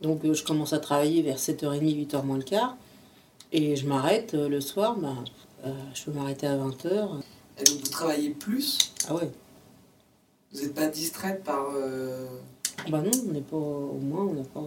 Donc 0.01 0.25
euh, 0.25 0.33
je 0.33 0.43
commence 0.43 0.73
à 0.73 0.79
travailler 0.79 1.21
vers 1.21 1.37
7h30, 1.37 2.07
8h 2.07 2.23
moins 2.23 2.37
le 2.37 2.43
quart. 2.43 2.75
Et 3.51 3.75
je 3.75 3.87
m'arrête 3.87 4.33
euh, 4.33 4.49
le 4.49 4.61
soir, 4.61 4.97
bah, 4.97 5.15
euh, 5.65 5.73
je 5.93 6.05
peux 6.05 6.11
m'arrêter 6.11 6.47
à 6.47 6.57
20h. 6.57 7.21
Et 7.59 7.63
donc 7.63 7.77
vous 7.83 7.91
travaillez 7.91 8.31
plus? 8.31 8.93
Ah 9.07 9.15
ouais. 9.15 9.29
Vous 10.53 10.61
n'êtes 10.61 10.73
pas 10.73 10.87
distraite 10.87 11.43
par... 11.43 11.67
Bah 12.89 13.01
non, 13.01 13.11
on 13.29 13.31
n'est 13.31 13.41
pas... 13.41 13.55
Au 13.55 13.99
moins, 14.01 14.25
on 14.25 14.33
n'a 14.33 14.43
pas... 14.43 14.63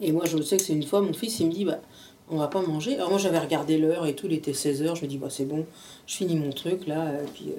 Et 0.00 0.12
moi, 0.12 0.24
je 0.26 0.42
sais 0.42 0.58
que 0.58 0.62
c'est 0.62 0.74
une 0.74 0.82
fois, 0.82 1.00
mon 1.00 1.14
fils, 1.14 1.40
il 1.40 1.46
me 1.46 1.52
dit, 1.52 1.64
bah, 1.64 1.80
on 2.28 2.36
va 2.36 2.48
pas 2.48 2.60
manger. 2.60 2.96
Alors 2.96 3.08
moi, 3.08 3.18
j'avais 3.18 3.38
regardé 3.38 3.78
l'heure 3.78 4.04
et 4.04 4.14
tout, 4.14 4.26
il 4.26 4.34
était 4.34 4.52
16h. 4.52 4.96
Je 4.96 5.02
me 5.02 5.06
dis, 5.06 5.16
bah, 5.16 5.28
c'est 5.30 5.46
bon, 5.46 5.64
je 6.06 6.16
finis 6.16 6.36
mon 6.36 6.50
truc, 6.50 6.86
là, 6.86 7.22
et 7.22 7.26
puis... 7.32 7.52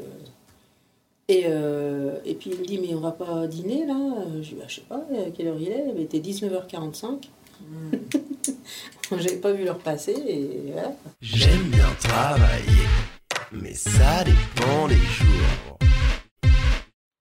Et, 1.29 1.44
euh, 1.45 2.19
et 2.24 2.35
puis 2.35 2.51
il 2.51 2.59
me 2.59 2.65
dit, 2.65 2.79
mais 2.79 2.95
on 2.95 3.01
va 3.01 3.12
pas 3.12 3.47
dîner 3.47 3.85
là 3.85 3.95
Je 4.41 4.50
dis, 4.50 4.56
bah, 4.56 4.63
je 4.68 4.75
sais 4.75 4.81
pas, 4.81 5.01
quelle 5.35 5.47
heure 5.47 5.59
il 5.59 5.69
est 5.69 5.85
Il 5.94 6.01
était 6.01 6.19
19h45. 6.19 7.24
Hmm. 7.59 7.91
J'avais 9.18 9.38
pas 9.38 9.51
vu 9.51 9.65
l'heure 9.65 9.79
passer 9.79 10.15
et 10.25 10.71
voilà. 10.71 10.94
J'aime 11.21 11.63
bien 11.63 11.89
travailler, 12.00 12.85
mais 13.52 13.73
ça 13.73 14.23
dépend 14.23 14.87
des 14.87 14.95
jours. 14.95 15.78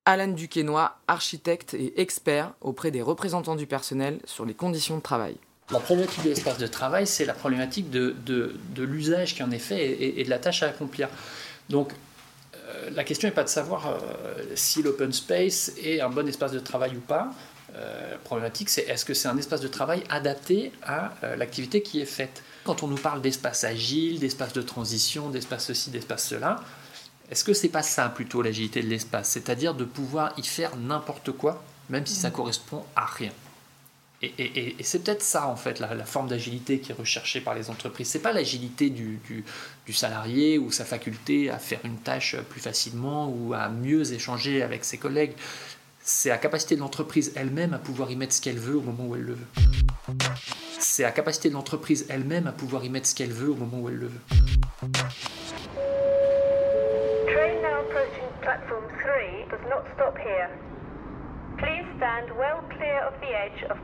Alan 0.04 0.28
Duquesnoy, 0.28 0.88
architecte 1.08 1.74
et 1.74 2.00
expert 2.00 2.52
auprès 2.60 2.92
des 2.92 3.02
représentants 3.02 3.56
du 3.56 3.66
personnel 3.66 4.20
sur 4.24 4.44
les 4.44 4.54
conditions 4.54 4.96
de 4.98 5.02
travail. 5.02 5.36
La 5.72 5.80
problématique 5.80 6.22
de 6.22 6.28
l'espace 6.28 6.58
de 6.58 6.66
travail, 6.68 7.08
c'est 7.08 7.24
la 7.24 7.34
problématique 7.34 7.90
de, 7.90 8.14
de, 8.24 8.54
de 8.76 8.82
l'usage 8.84 9.34
qui 9.34 9.42
en 9.42 9.50
est 9.50 9.58
fait 9.58 9.84
et, 9.84 10.20
et, 10.20 10.24
de 10.24 10.30
la 10.30 10.38
tâche 10.38 10.62
à 10.62 10.68
accomplir. 10.68 11.08
Donc, 11.70 11.92
euh, 11.92 11.94
la 12.94 13.04
question 13.04 13.28
n'est 13.28 13.34
pas 13.34 13.44
de 13.44 13.48
savoir 13.48 13.86
euh, 13.86 13.98
si 14.54 14.82
l'open 14.82 15.12
space 15.12 15.72
est 15.82 16.00
un 16.00 16.08
bon 16.08 16.26
espace 16.28 16.52
de 16.52 16.58
travail 16.58 16.96
ou 16.96 17.00
pas. 17.00 17.30
Euh, 17.74 18.12
la 18.12 18.18
problématique, 18.18 18.68
c'est 18.68 18.82
est-ce 18.82 19.04
que 19.04 19.14
c'est 19.14 19.28
un 19.28 19.36
espace 19.36 19.60
de 19.60 19.68
travail 19.68 20.02
adapté 20.08 20.72
à 20.82 21.12
l'activité 21.36 21.82
qui 21.82 22.00
est 22.00 22.06
faite. 22.06 22.42
Quand 22.64 22.82
on 22.82 22.88
nous 22.88 22.96
parle 22.96 23.20
d'espace 23.20 23.64
agile, 23.64 24.18
d'espace 24.18 24.52
de 24.52 24.62
transition, 24.62 25.30
d'espace 25.30 25.66
ceci, 25.66 25.90
d'espace 25.90 26.26
cela, 26.26 26.56
est-ce 27.30 27.44
que 27.44 27.52
c'est 27.52 27.68
pas 27.68 27.82
ça 27.82 28.08
plutôt 28.08 28.40
l'agilité 28.40 28.82
de 28.82 28.88
l'espace? 28.88 29.30
C'est-à-dire 29.30 29.74
de 29.74 29.84
pouvoir 29.84 30.32
y 30.38 30.42
faire 30.42 30.76
n'importe 30.76 31.32
quoi, 31.32 31.62
même 31.90 32.06
si 32.06 32.14
ça 32.14 32.30
correspond 32.30 32.84
à 32.94 33.04
rien 33.04 33.32
et, 34.22 34.76
c'est 34.80 35.04
peut-être 35.04 35.22
ça, 35.22 35.46
en 35.46 35.56
fait, 35.56 35.78
la, 35.78 36.04
forme 36.04 36.28
d'agilité 36.28 36.78
qui 36.78 36.92
est 36.92 36.94
recherchée 36.94 37.40
par 37.40 37.54
les 37.54 37.68
entreprises. 37.68 38.08
C'est 38.08 38.22
pas 38.22 38.32
l'agilité 38.32 38.88
du, 38.88 39.20
du, 39.84 39.92
salarié 39.92 40.58
ou 40.58 40.70
sa 40.70 40.84
faculté 40.84 41.50
à 41.50 41.58
faire 41.58 41.80
une 41.84 41.98
tâche 41.98 42.36
plus 42.48 42.60
facilement 42.60 43.28
ou 43.28 43.52
à 43.52 43.68
mieux 43.68 44.12
échanger 44.12 44.62
avec 44.62 44.84
ses 44.84 44.96
collègues. 44.96 45.32
C'est 46.00 46.30
la 46.30 46.38
capacité 46.38 46.76
de 46.76 46.80
l'entreprise 46.80 47.32
elle-même 47.36 47.74
à 47.74 47.78
pouvoir 47.78 48.10
y 48.10 48.16
mettre 48.16 48.32
ce 48.32 48.40
qu'elle 48.40 48.58
veut 48.58 48.76
au 48.76 48.80
moment 48.80 49.06
où 49.06 49.16
elle 49.16 49.22
le 49.22 49.34
veut. 49.34 49.46
C'est 50.78 51.02
la 51.02 51.10
capacité 51.10 51.48
de 51.48 51.54
l'entreprise 51.54 52.06
elle-même 52.08 52.46
à 52.46 52.52
pouvoir 52.52 52.84
y 52.84 52.90
mettre 52.90 53.08
ce 53.08 53.14
qu'elle 53.14 53.32
veut 53.32 53.50
au 53.50 53.56
moment 53.56 53.80
où 53.80 53.88
elle 53.88 53.96
le 53.96 54.06
veut. 54.06 54.20
Train 57.26 57.60
now 57.60 57.80
approaching 57.80 58.28
platform 58.40 58.84
3 59.02 59.48
does 59.50 59.68
not 59.68 59.84
stop 59.94 60.16
here. 60.16 60.48
Please 61.58 61.84
stand 61.96 62.30
well 62.38 62.62
clear 62.70 63.02
of 63.04 63.14
the 63.20 63.34
edge 63.34 63.64
of 63.68 63.76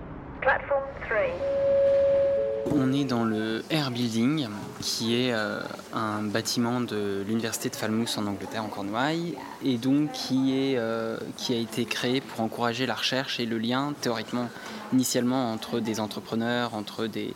on 2.75 2.92
est 2.92 3.04
dans 3.04 3.25
le 3.25 3.62
Air 3.70 3.90
Building, 3.90 4.49
qui 4.80 5.14
est 5.14 5.32
euh, 5.32 5.61
un 5.92 6.22
bâtiment 6.22 6.80
de 6.80 7.22
l'université 7.26 7.68
de 7.68 7.76
Falmouth 7.76 8.16
en 8.18 8.26
Angleterre, 8.26 8.64
en 8.64 8.68
Cornouailles, 8.68 9.37
et 9.64 9.76
donc 9.76 10.11
euh, 10.32 11.18
qui 11.37 11.54
a 11.54 11.58
été 11.58 11.84
créé 11.84 12.20
pour 12.20 12.40
encourager 12.40 12.87
la 12.87 12.94
recherche 12.94 13.40
et 13.40 13.46
le 13.46 13.58
lien, 13.58 13.94
théoriquement, 14.00 14.49
initialement, 14.92 15.52
entre 15.52 15.80
des 15.80 16.00
entrepreneurs, 16.00 16.75
entre 16.75 17.06
des 17.06 17.34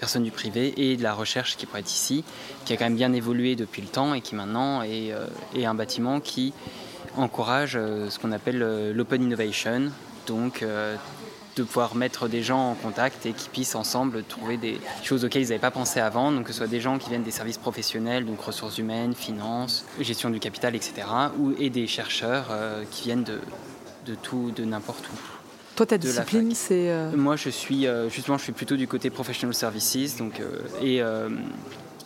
personnes 0.00 0.24
du 0.24 0.30
privé 0.30 0.74
et 0.76 0.96
de 0.96 1.02
la 1.02 1.14
recherche 1.14 1.56
qui 1.56 1.66
pourrait 1.66 1.80
être 1.80 1.92
ici, 1.92 2.24
qui 2.64 2.72
a 2.72 2.76
quand 2.76 2.84
même 2.84 2.96
bien 2.96 3.12
évolué 3.12 3.56
depuis 3.56 3.82
le 3.82 3.88
temps 3.88 4.12
et 4.14 4.20
qui 4.20 4.34
maintenant 4.34 4.82
est, 4.82 5.12
est 5.56 5.64
un 5.64 5.74
bâtiment 5.74 6.20
qui 6.20 6.52
encourage 7.16 7.72
ce 7.72 8.18
qu'on 8.18 8.32
appelle 8.32 8.92
l'open 8.92 9.22
innovation, 9.22 9.92
donc 10.26 10.64
de 11.56 11.62
pouvoir 11.62 11.94
mettre 11.94 12.28
des 12.28 12.42
gens 12.42 12.70
en 12.70 12.74
contact 12.74 13.26
et 13.26 13.32
qui 13.32 13.48
puissent 13.48 13.74
ensemble 13.74 14.24
trouver 14.24 14.56
des 14.56 14.80
choses 15.02 15.24
auxquelles 15.24 15.42
ils 15.42 15.48
n'avaient 15.48 15.58
pas 15.58 15.70
pensé 15.70 16.00
avant, 16.00 16.32
donc 16.32 16.44
que 16.44 16.52
ce 16.52 16.58
soit 16.58 16.66
des 16.66 16.80
gens 16.80 16.98
qui 16.98 17.08
viennent 17.08 17.22
des 17.22 17.30
services 17.30 17.58
professionnels, 17.58 18.24
donc 18.24 18.40
ressources 18.40 18.78
humaines, 18.78 19.14
finances, 19.14 19.84
gestion 20.00 20.30
du 20.30 20.40
capital, 20.40 20.74
etc., 20.74 21.06
ou, 21.38 21.52
et 21.58 21.70
des 21.70 21.86
chercheurs 21.86 22.48
euh, 22.50 22.84
qui 22.90 23.04
viennent 23.04 23.24
de, 23.24 23.38
de 24.06 24.14
tout, 24.14 24.52
de 24.54 24.64
n'importe 24.64 25.04
où. 25.06 25.16
Toi, 25.76 25.86
ta 25.86 25.98
discipline, 25.98 26.54
c'est... 26.54 26.90
Euh, 26.90 27.10
Moi, 27.16 27.36
je 27.36 27.50
suis, 27.50 27.86
euh, 27.86 28.08
justement, 28.08 28.38
je 28.38 28.44
suis 28.44 28.52
plutôt 28.52 28.76
du 28.76 28.86
côté 28.86 29.10
professional 29.10 29.54
services 29.54 30.16
donc, 30.16 30.40
et 30.80 31.02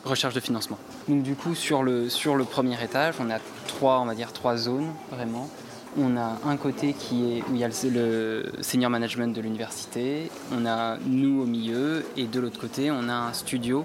recherche 0.05 0.35
de 0.35 0.41
financement. 0.41 0.79
Donc 1.09 1.23
du 1.23 1.35
coup, 1.35 1.55
sur 1.55 1.83
le, 1.83 2.09
sur 2.09 2.37
le 2.37 2.45
premier 2.45 2.83
étage, 2.83 3.17
on 3.21 3.31
a 3.31 3.39
trois, 3.67 4.01
on 4.01 4.07
va 4.07 4.15
dire, 4.15 4.33
trois 4.33 4.57
zones, 4.57 4.91
vraiment 5.11 5.51
on 5.97 6.17
a 6.17 6.39
un 6.45 6.57
côté 6.57 6.93
qui 6.93 7.39
est 7.39 7.43
où 7.43 7.55
il 7.55 7.59
y 7.59 7.65
a 7.65 7.69
le, 7.69 8.53
senior 8.61 8.91
management 8.91 9.35
de 9.35 9.41
l'université, 9.41 10.31
on 10.53 10.67
a 10.67 10.99
nous 11.07 11.43
au 11.43 11.47
milieu, 11.47 12.05
et 12.17 12.27
de 12.27 12.41
l'autre 12.41 12.61
côté, 12.61 12.91
on 12.91 13.09
a 13.09 13.15
un 13.15 13.33
studio 13.33 13.85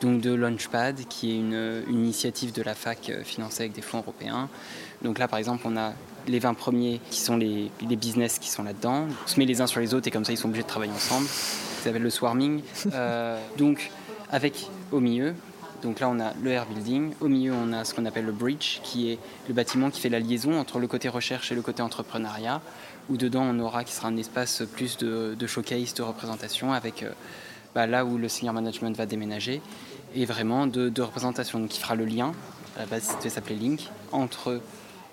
donc 0.00 0.20
de 0.20 0.34
Launchpad, 0.34 1.06
qui 1.08 1.30
est 1.30 1.36
une, 1.36 1.84
initiative 1.88 2.52
de 2.52 2.62
la 2.62 2.74
fac 2.74 3.08
euh, 3.08 3.22
financée 3.22 3.62
avec 3.62 3.72
des 3.72 3.82
fonds 3.82 3.98
européens. 3.98 4.48
Donc 5.02 5.18
là, 5.18 5.28
par 5.28 5.38
exemple, 5.38 5.62
on 5.64 5.76
a 5.76 5.92
les 6.26 6.40
20 6.40 6.54
premiers 6.54 7.00
qui 7.10 7.20
sont 7.20 7.36
les, 7.36 7.70
business 7.80 8.38
qui 8.38 8.50
sont 8.50 8.64
là-dedans. 8.64 9.06
On 9.24 9.28
se 9.28 9.38
met 9.38 9.46
les 9.46 9.60
uns 9.60 9.66
sur 9.66 9.80
les 9.80 9.94
autres 9.94 10.08
et 10.08 10.10
comme 10.10 10.24
ça, 10.24 10.32
ils 10.32 10.36
sont 10.36 10.48
obligés 10.48 10.64
de 10.64 10.68
travailler 10.68 10.92
ensemble. 10.92 11.26
Ça 11.26 11.84
s'appelle 11.84 12.02
le 12.02 12.10
swarming. 12.10 12.62
Euh, 12.92 13.40
donc, 13.58 13.90
avec 14.30 14.68
au 14.90 15.00
milieu, 15.00 15.34
donc 15.82 15.98
là, 15.98 16.08
on 16.08 16.20
a 16.20 16.32
le 16.40 16.50
air 16.50 16.66
building. 16.66 17.12
Au 17.20 17.28
milieu, 17.28 17.52
on 17.52 17.72
a 17.72 17.84
ce 17.84 17.92
qu'on 17.92 18.04
appelle 18.04 18.24
le 18.24 18.32
bridge, 18.32 18.80
qui 18.82 19.10
est 19.10 19.18
le 19.48 19.54
bâtiment 19.54 19.90
qui 19.90 20.00
fait 20.00 20.08
la 20.08 20.20
liaison 20.20 20.58
entre 20.58 20.78
le 20.78 20.86
côté 20.86 21.08
recherche 21.08 21.50
et 21.50 21.54
le 21.54 21.62
côté 21.62 21.82
entrepreneuriat. 21.82 22.60
Où 23.08 23.16
dedans, 23.16 23.42
on 23.42 23.58
aura 23.58 23.82
qui 23.82 23.92
sera 23.92 24.08
un 24.08 24.16
espace 24.16 24.62
plus 24.72 24.96
de, 24.96 25.46
showcase, 25.46 25.94
de 25.94 26.02
représentation, 26.02 26.72
avec 26.72 27.02
euh, 27.02 27.10
bah, 27.74 27.88
là 27.88 28.04
où 28.04 28.16
le 28.16 28.28
senior 28.28 28.54
management 28.54 28.96
va 28.96 29.06
déménager, 29.06 29.60
et 30.14 30.24
vraiment 30.24 30.68
de, 30.68 31.02
représentation. 31.02 31.58
Donc, 31.58 31.70
qui 31.70 31.80
fera 31.80 31.96
le 31.96 32.04
lien, 32.04 32.32
à 32.76 32.80
la 32.80 32.86
base, 32.86 33.16
ça 33.20 33.28
s'appeler 33.28 33.56
Link, 33.56 33.88
entre 34.12 34.60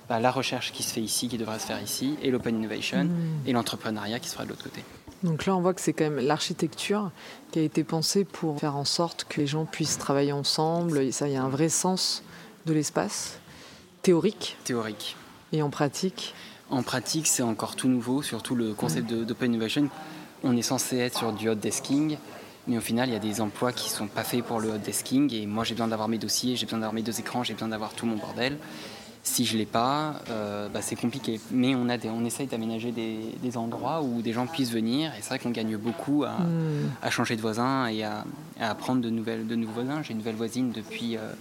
bah, 0.10 0.20
la 0.20 0.32
recherche 0.32 0.72
qui 0.74 0.84
se 0.84 0.92
fait 0.92 1.02
ici, 1.02 1.28
qui 1.28 1.38
devrait 1.38 1.60
se 1.60 1.68
faire 1.68 1.82
ici, 1.82 2.18
et 2.24 2.32
l'open 2.32 2.58
innovation, 2.58 3.04
mmh. 3.04 3.48
et 3.48 3.54
l'entrepreneuriat 3.54 4.20
qui 4.20 4.28
sera 4.28 4.44
de 4.44 4.50
l'autre 4.50 4.64
côté. 4.64 4.84
Donc 5.24 5.46
là, 5.46 5.56
on 5.56 5.62
voit 5.62 5.74
que 5.74 5.82
c'est 5.82 5.94
quand 5.94 6.06
même 6.06 6.20
l'architecture 6.20 7.12
qui 7.52 7.60
a 7.60 7.62
été 7.62 7.84
pensée 7.84 8.24
pour 8.24 8.60
faire 8.60 8.76
en 8.76 8.86
sorte 8.86 9.26
que 9.30 9.42
les 9.42 9.48
gens 9.48 9.66
puissent 9.66 9.98
travailler 9.98 10.32
ensemble. 10.32 11.12
ça, 11.12 11.28
il 11.28 11.34
y 11.34 11.38
a 11.38 11.44
un 11.44 11.50
vrai 11.50 11.70
sens 11.70 12.24
de 12.66 12.74
l'espace 12.74 13.40
théorique. 14.02 14.58
Théorique. 14.64 15.16
Et 15.52 15.62
en 15.62 15.70
pratique 15.70 16.34
En 16.70 16.84
pratique, 16.84 17.28
c'est 17.28 17.44
encore 17.44 17.76
tout 17.76 17.90
nouveau, 17.90 18.22
surtout 18.22 18.56
le 18.56 18.74
concept 18.74 19.12
d'open 19.12 19.54
innovation. 19.54 19.90
On 20.44 20.56
est 20.56 20.62
censé 20.62 20.98
être 20.98 21.18
sur 21.18 21.34
du 21.34 21.50
hot 21.50 21.56
desking, 21.56 22.18
mais 22.68 22.78
au 22.78 22.82
final, 22.82 23.10
il 23.10 23.14
y 23.14 23.18
a 23.18 23.20
des 23.20 23.42
emplois 23.42 23.74
qui 23.74 23.90
ne 23.90 23.96
sont 23.96 24.08
pas 24.08 24.24
faits 24.24 24.44
pour 24.44 24.60
le 24.60 24.70
hot 24.70 24.78
desking. 24.78 25.34
Et 25.34 25.46
moi, 25.46 25.66
j'ai 25.66 25.74
besoin 25.74 25.90
d'avoir 25.90 26.08
mes 26.08 26.18
dossiers, 26.18 26.56
j'ai 26.56 26.66
besoin 26.66 26.80
d'avoir 26.80 26.94
mes 26.94 27.02
deux 27.02 27.20
écrans, 27.20 27.44
j'ai 27.44 27.54
besoin 27.54 27.70
d'avoir 27.70 27.94
tout 27.94 28.06
mon 28.06 28.16
bordel. 28.16 28.58
Si 29.22 29.46
je 29.46 29.54
ne 29.54 29.60
l'ai 29.60 29.66
pas, 29.66 30.22
euh, 30.30 30.70
bah, 30.70 30.82
c'est 30.82 30.96
compliqué. 30.96 31.40
Mais 31.52 31.76
on, 31.76 31.90
a 31.90 31.98
on 32.06 32.24
essaye 32.24 32.48
d'aménager 32.48 32.92
des, 32.92 33.58
endroits 33.58 34.02
où 34.02 34.22
des 34.22 34.32
gens 34.32 34.48
puissent 34.48 34.72
venir. 34.72 35.12
Et 35.16 35.22
c'est 35.22 35.30
vrai 35.30 35.40
qu'on 35.40 35.50
gagne 35.50 35.76
beaucoup 35.78 36.24
à, 36.24 36.40
hmm. 36.40 37.10
changer 37.10 37.36
de 37.36 37.42
voisin 37.42 37.88
et 37.88 38.04
à, 38.04 38.26
apprendre 38.60 39.02
de, 39.02 39.10
nouvelles, 39.10 39.46
de 39.46 39.56
nouveaux 39.56 39.74
voisins. 39.74 40.02
J'ai 40.04 40.12
une 40.12 40.20
nouvelle 40.20 40.36
voisine 40.36 40.72
depuis, 40.72 41.18
euh, 41.18 41.34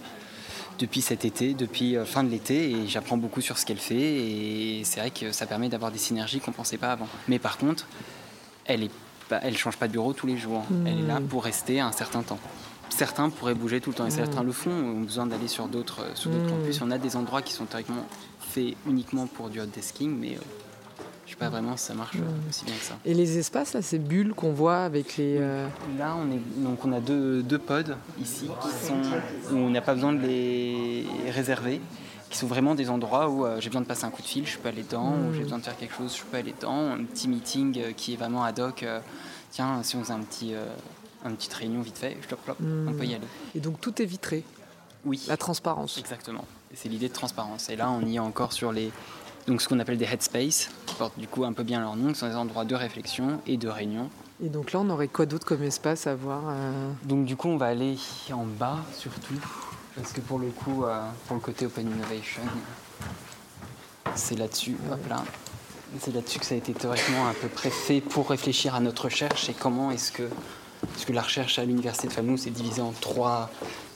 depuis 0.77 1.01
cet 1.01 1.23
été, 1.23 1.53
depuis 1.53 1.95
euh, 1.95 2.05
fin 2.05 2.23
de 2.23 2.29
l'été. 2.29 2.71
Et 2.71 2.87
j'apprends 2.87 3.17
beaucoup 3.17 3.41
sur 3.41 3.57
ce 3.57 3.65
qu'elle 3.65 3.77
fait. 3.77 3.95
Et 3.95 4.81
c'est 4.83 4.99
vrai 4.99 5.11
que 5.11 5.31
ça 5.31 5.45
permet 5.45 5.69
d'avoir 5.69 5.91
des 5.91 5.99
synergies 5.99 6.41
qu'on 6.41 6.51
ne 6.51 6.57
pensait 6.57 6.77
pas 6.77 6.91
avant. 6.91 7.07
Mais 7.29 7.39
par 7.39 7.57
contre, 7.57 7.87
elle 8.65 8.89
ne 9.31 9.57
change 9.57 9.77
pas 9.77 9.87
de 9.87 9.93
bureau 9.93 10.11
tous 10.11 10.27
les 10.27 10.37
jours. 10.37 10.65
Elle 10.85 10.99
est 10.99 11.07
là 11.07 11.21
hmm. 11.21 11.27
pour 11.27 11.45
rester 11.45 11.79
un 11.79 11.93
certain 11.93 12.23
temps 12.23 12.39
certains 12.89 13.29
pourraient 13.29 13.53
bouger 13.53 13.81
tout 13.81 13.89
le 13.91 13.95
temps 13.95 14.05
et 14.05 14.11
certains 14.11 14.43
mm. 14.43 14.47
le 14.47 14.51
font, 14.51 14.71
ont 14.71 15.01
besoin 15.01 15.25
d'aller 15.25 15.47
sur 15.47 15.67
d'autres 15.67 16.05
sur 16.15 16.29
d'autres 16.29 16.45
mm. 16.45 16.59
campus. 16.59 16.81
On 16.81 16.91
a 16.91 16.97
des 16.97 17.15
endroits 17.15 17.41
qui 17.41 17.53
sont 17.53 17.65
théoriquement 17.65 18.05
faits 18.39 18.75
uniquement 18.87 19.27
pour 19.27 19.49
du 19.49 19.59
hot 19.59 19.65
desking, 19.65 20.15
mais 20.17 20.35
euh, 20.35 20.39
je 21.25 21.31
sais 21.31 21.37
pas 21.37 21.49
vraiment 21.49 21.77
si 21.77 21.85
ça 21.85 21.93
marche 21.93 22.15
mm. 22.17 22.49
aussi 22.49 22.65
bien 22.65 22.75
que 22.75 22.83
ça. 22.83 22.97
Et 23.05 23.13
les 23.13 23.37
espaces, 23.37 23.73
là, 23.73 23.81
ces 23.81 23.99
bulles 23.99 24.33
qu'on 24.33 24.51
voit 24.51 24.79
avec 24.83 25.17
les. 25.17 25.37
Euh, 25.39 25.67
là, 25.97 26.15
on, 26.17 26.31
est, 26.31 26.63
donc 26.63 26.83
on 26.85 26.91
a 26.91 26.99
deux, 26.99 27.41
deux 27.43 27.59
pods 27.59 27.95
ici 28.21 28.49
qui 28.61 28.87
sont, 28.87 29.01
où 29.51 29.55
on 29.55 29.69
n'a 29.69 29.81
pas 29.81 29.93
besoin 29.93 30.13
de 30.13 30.21
les 30.21 31.05
réserver 31.29 31.81
qui 32.29 32.37
sont 32.37 32.45
vraiment 32.45 32.75
des 32.75 32.91
endroits 32.91 33.27
où 33.27 33.43
euh, 33.43 33.59
j'ai 33.59 33.69
besoin 33.69 33.81
de 33.81 33.87
passer 33.87 34.05
un 34.05 34.11
coup 34.11 34.21
de 34.21 34.27
fil, 34.27 34.45
je 34.45 34.59
peux 34.59 34.69
aller 34.69 34.83
dedans, 34.83 35.13
ou 35.13 35.33
j'ai 35.33 35.41
besoin 35.41 35.57
de 35.57 35.63
faire 35.63 35.75
quelque 35.75 35.95
chose, 35.95 36.15
je 36.15 36.21
peux 36.23 36.37
aller 36.37 36.53
dedans. 36.53 36.91
Un 36.91 37.03
petit 37.03 37.27
meeting 37.27 37.93
qui 37.95 38.13
est 38.13 38.17
vraiment 38.17 38.43
ad 38.43 38.59
hoc. 38.59 38.85
tiens, 39.49 39.81
si 39.81 39.95
on 39.95 40.03
faisait 40.03 40.13
un 40.13 40.19
petit, 40.19 40.53
une 41.25 41.35
petite 41.35 41.53
réunion 41.53 41.81
vite 41.81 41.97
fait, 41.97 42.17
on 42.61 42.93
peut 42.93 43.05
y 43.05 43.13
aller. 43.13 43.27
Et 43.55 43.59
donc 43.59 43.81
tout 43.81 44.01
est 44.01 44.05
vitré 44.05 44.43
Oui. 45.05 45.21
La 45.27 45.37
transparence. 45.37 45.97
Exactement. 45.97 46.45
C'est 46.73 46.89
l'idée 46.89 47.09
de 47.09 47.13
transparence. 47.13 47.69
Et 47.69 47.75
là, 47.75 47.89
on 47.89 48.05
y 48.05 48.17
est 48.17 48.19
encore 48.19 48.53
sur 48.53 48.71
les, 48.71 48.91
donc 49.47 49.61
ce 49.61 49.67
qu'on 49.67 49.79
appelle 49.79 49.97
des 49.97 50.05
headspace, 50.05 50.69
qui 50.85 50.95
portent 50.95 51.17
du 51.17 51.27
coup 51.27 51.43
un 51.43 51.53
peu 51.53 51.63
bien 51.63 51.79
leur 51.79 51.95
nom, 51.95 52.13
qui 52.13 52.19
sont 52.19 52.27
des 52.29 52.35
endroits 52.35 52.65
de 52.65 52.75
réflexion 52.75 53.41
et 53.47 53.57
de 53.57 53.67
réunion. 53.67 54.09
Et 54.43 54.49
donc 54.49 54.71
là, 54.71 54.79
on 54.79 54.89
aurait 54.89 55.07
quoi 55.07 55.25
d'autre 55.25 55.45
comme 55.45 55.63
espace 55.63 56.07
à 56.07 56.15
voir 56.15 56.43
euh 56.47 56.91
Donc 57.03 57.25
du 57.25 57.35
coup, 57.35 57.49
on 57.49 57.57
va 57.57 57.67
aller 57.67 57.97
en 58.31 58.45
bas 58.45 58.77
surtout, 58.95 59.33
parce 59.95 60.13
que 60.13 60.21
pour 60.21 60.39
le 60.39 60.47
coup, 60.47 60.85
euh, 60.85 61.01
pour 61.27 61.35
le 61.35 61.41
côté 61.41 61.65
Open 61.65 61.89
Innovation, 61.91 62.41
c'est 64.15 64.37
là-dessus, 64.37 64.77
hop 64.91 65.09
là. 65.09 65.23
C'est 65.99 66.13
là-dessus 66.13 66.39
que 66.39 66.45
ça 66.45 66.53
a 66.53 66.57
été 66.57 66.71
théoriquement 66.73 67.27
à 67.27 67.33
peu 67.33 67.47
près 67.47 67.71
fait 67.71 67.99
pour 67.99 68.29
réfléchir 68.29 68.75
à 68.75 68.79
notre 68.79 69.05
recherche 69.05 69.49
et 69.49 69.53
comment 69.53 69.89
est-ce 69.89 70.11
que 70.11 70.29
parce 70.99 71.07
que 71.07 71.13
la 71.13 71.21
recherche 71.21 71.59
à 71.59 71.63
l'université 71.63 72.09
de 72.09 72.11
Falmouth 72.11 72.45
est 72.45 72.49
divisée 72.49 72.81
en 72.81 72.91
trois 72.91 73.49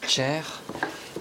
chaires. 0.08 0.62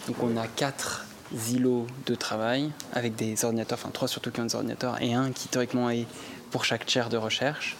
Donc 0.07 0.23
on 0.23 0.37
a 0.37 0.47
quatre 0.47 1.07
îlots 1.51 1.89
de 2.07 2.15
travail 2.15 2.71
avec 2.93 3.17
des 3.17 3.45
ordinateurs, 3.45 3.81
enfin 3.83 3.91
trois 3.93 4.07
surtout 4.07 4.31
qui 4.31 4.41
ont 4.41 4.45
des 4.45 4.55
ordinateurs, 4.55 5.03
et 5.03 5.13
un 5.13 5.33
qui 5.33 5.49
théoriquement 5.49 5.91
est 5.91 6.07
pour 6.53 6.65
chaque 6.65 6.89
chaire 6.89 7.09
de 7.09 7.17
recherche. 7.17 7.77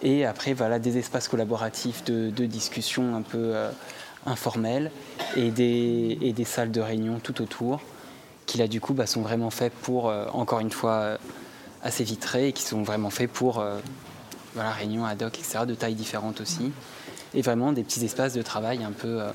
Et 0.00 0.24
après, 0.24 0.54
voilà, 0.54 0.78
des 0.78 0.96
espaces 0.96 1.28
collaboratifs 1.28 2.02
de, 2.04 2.30
discussion 2.46 3.14
un 3.14 3.20
peu 3.20 3.54
euh, 3.54 3.70
informels 4.24 4.90
et 5.36 5.50
des, 5.50 6.44
salles 6.46 6.72
de 6.72 6.80
réunion 6.80 7.18
tout 7.22 7.42
autour, 7.42 7.82
qui 8.46 8.56
là 8.56 8.68
du 8.68 8.80
coup 8.80 8.94
bah, 8.94 9.06
sont 9.06 9.20
vraiment 9.20 9.50
faits 9.50 9.74
pour, 9.82 10.08
euh, 10.08 10.24
encore 10.32 10.60
une 10.60 10.72
fois, 10.72 10.92
euh, 10.92 11.18
assez 11.82 12.04
vitrés 12.04 12.48
et 12.48 12.52
qui 12.54 12.62
sont 12.62 12.84
vraiment 12.84 13.10
faits 13.10 13.30
pour 13.30 13.62
voilà, 14.54 14.70
réunions 14.70 15.04
ad 15.04 15.22
hoc, 15.22 15.38
etc., 15.38 15.66
de 15.66 15.74
tailles 15.74 15.94
différentes 15.94 16.40
aussi 16.40 16.72
et 17.34 17.42
vraiment 17.42 17.72
des 17.72 17.82
petits 17.82 18.04
espaces 18.04 18.34
de 18.34 18.42
travail 18.42 18.84
un 18.84 18.92
peu 18.92 19.20
euh, 19.20 19.30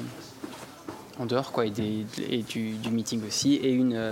en 1.19 1.25
dehors 1.25 1.51
quoi, 1.51 1.65
et, 1.65 1.71
du, 1.71 2.75
meeting 2.91 3.25
aussi, 3.27 3.55
et 3.55 3.71
une, 3.71 3.93
euh, 3.93 4.11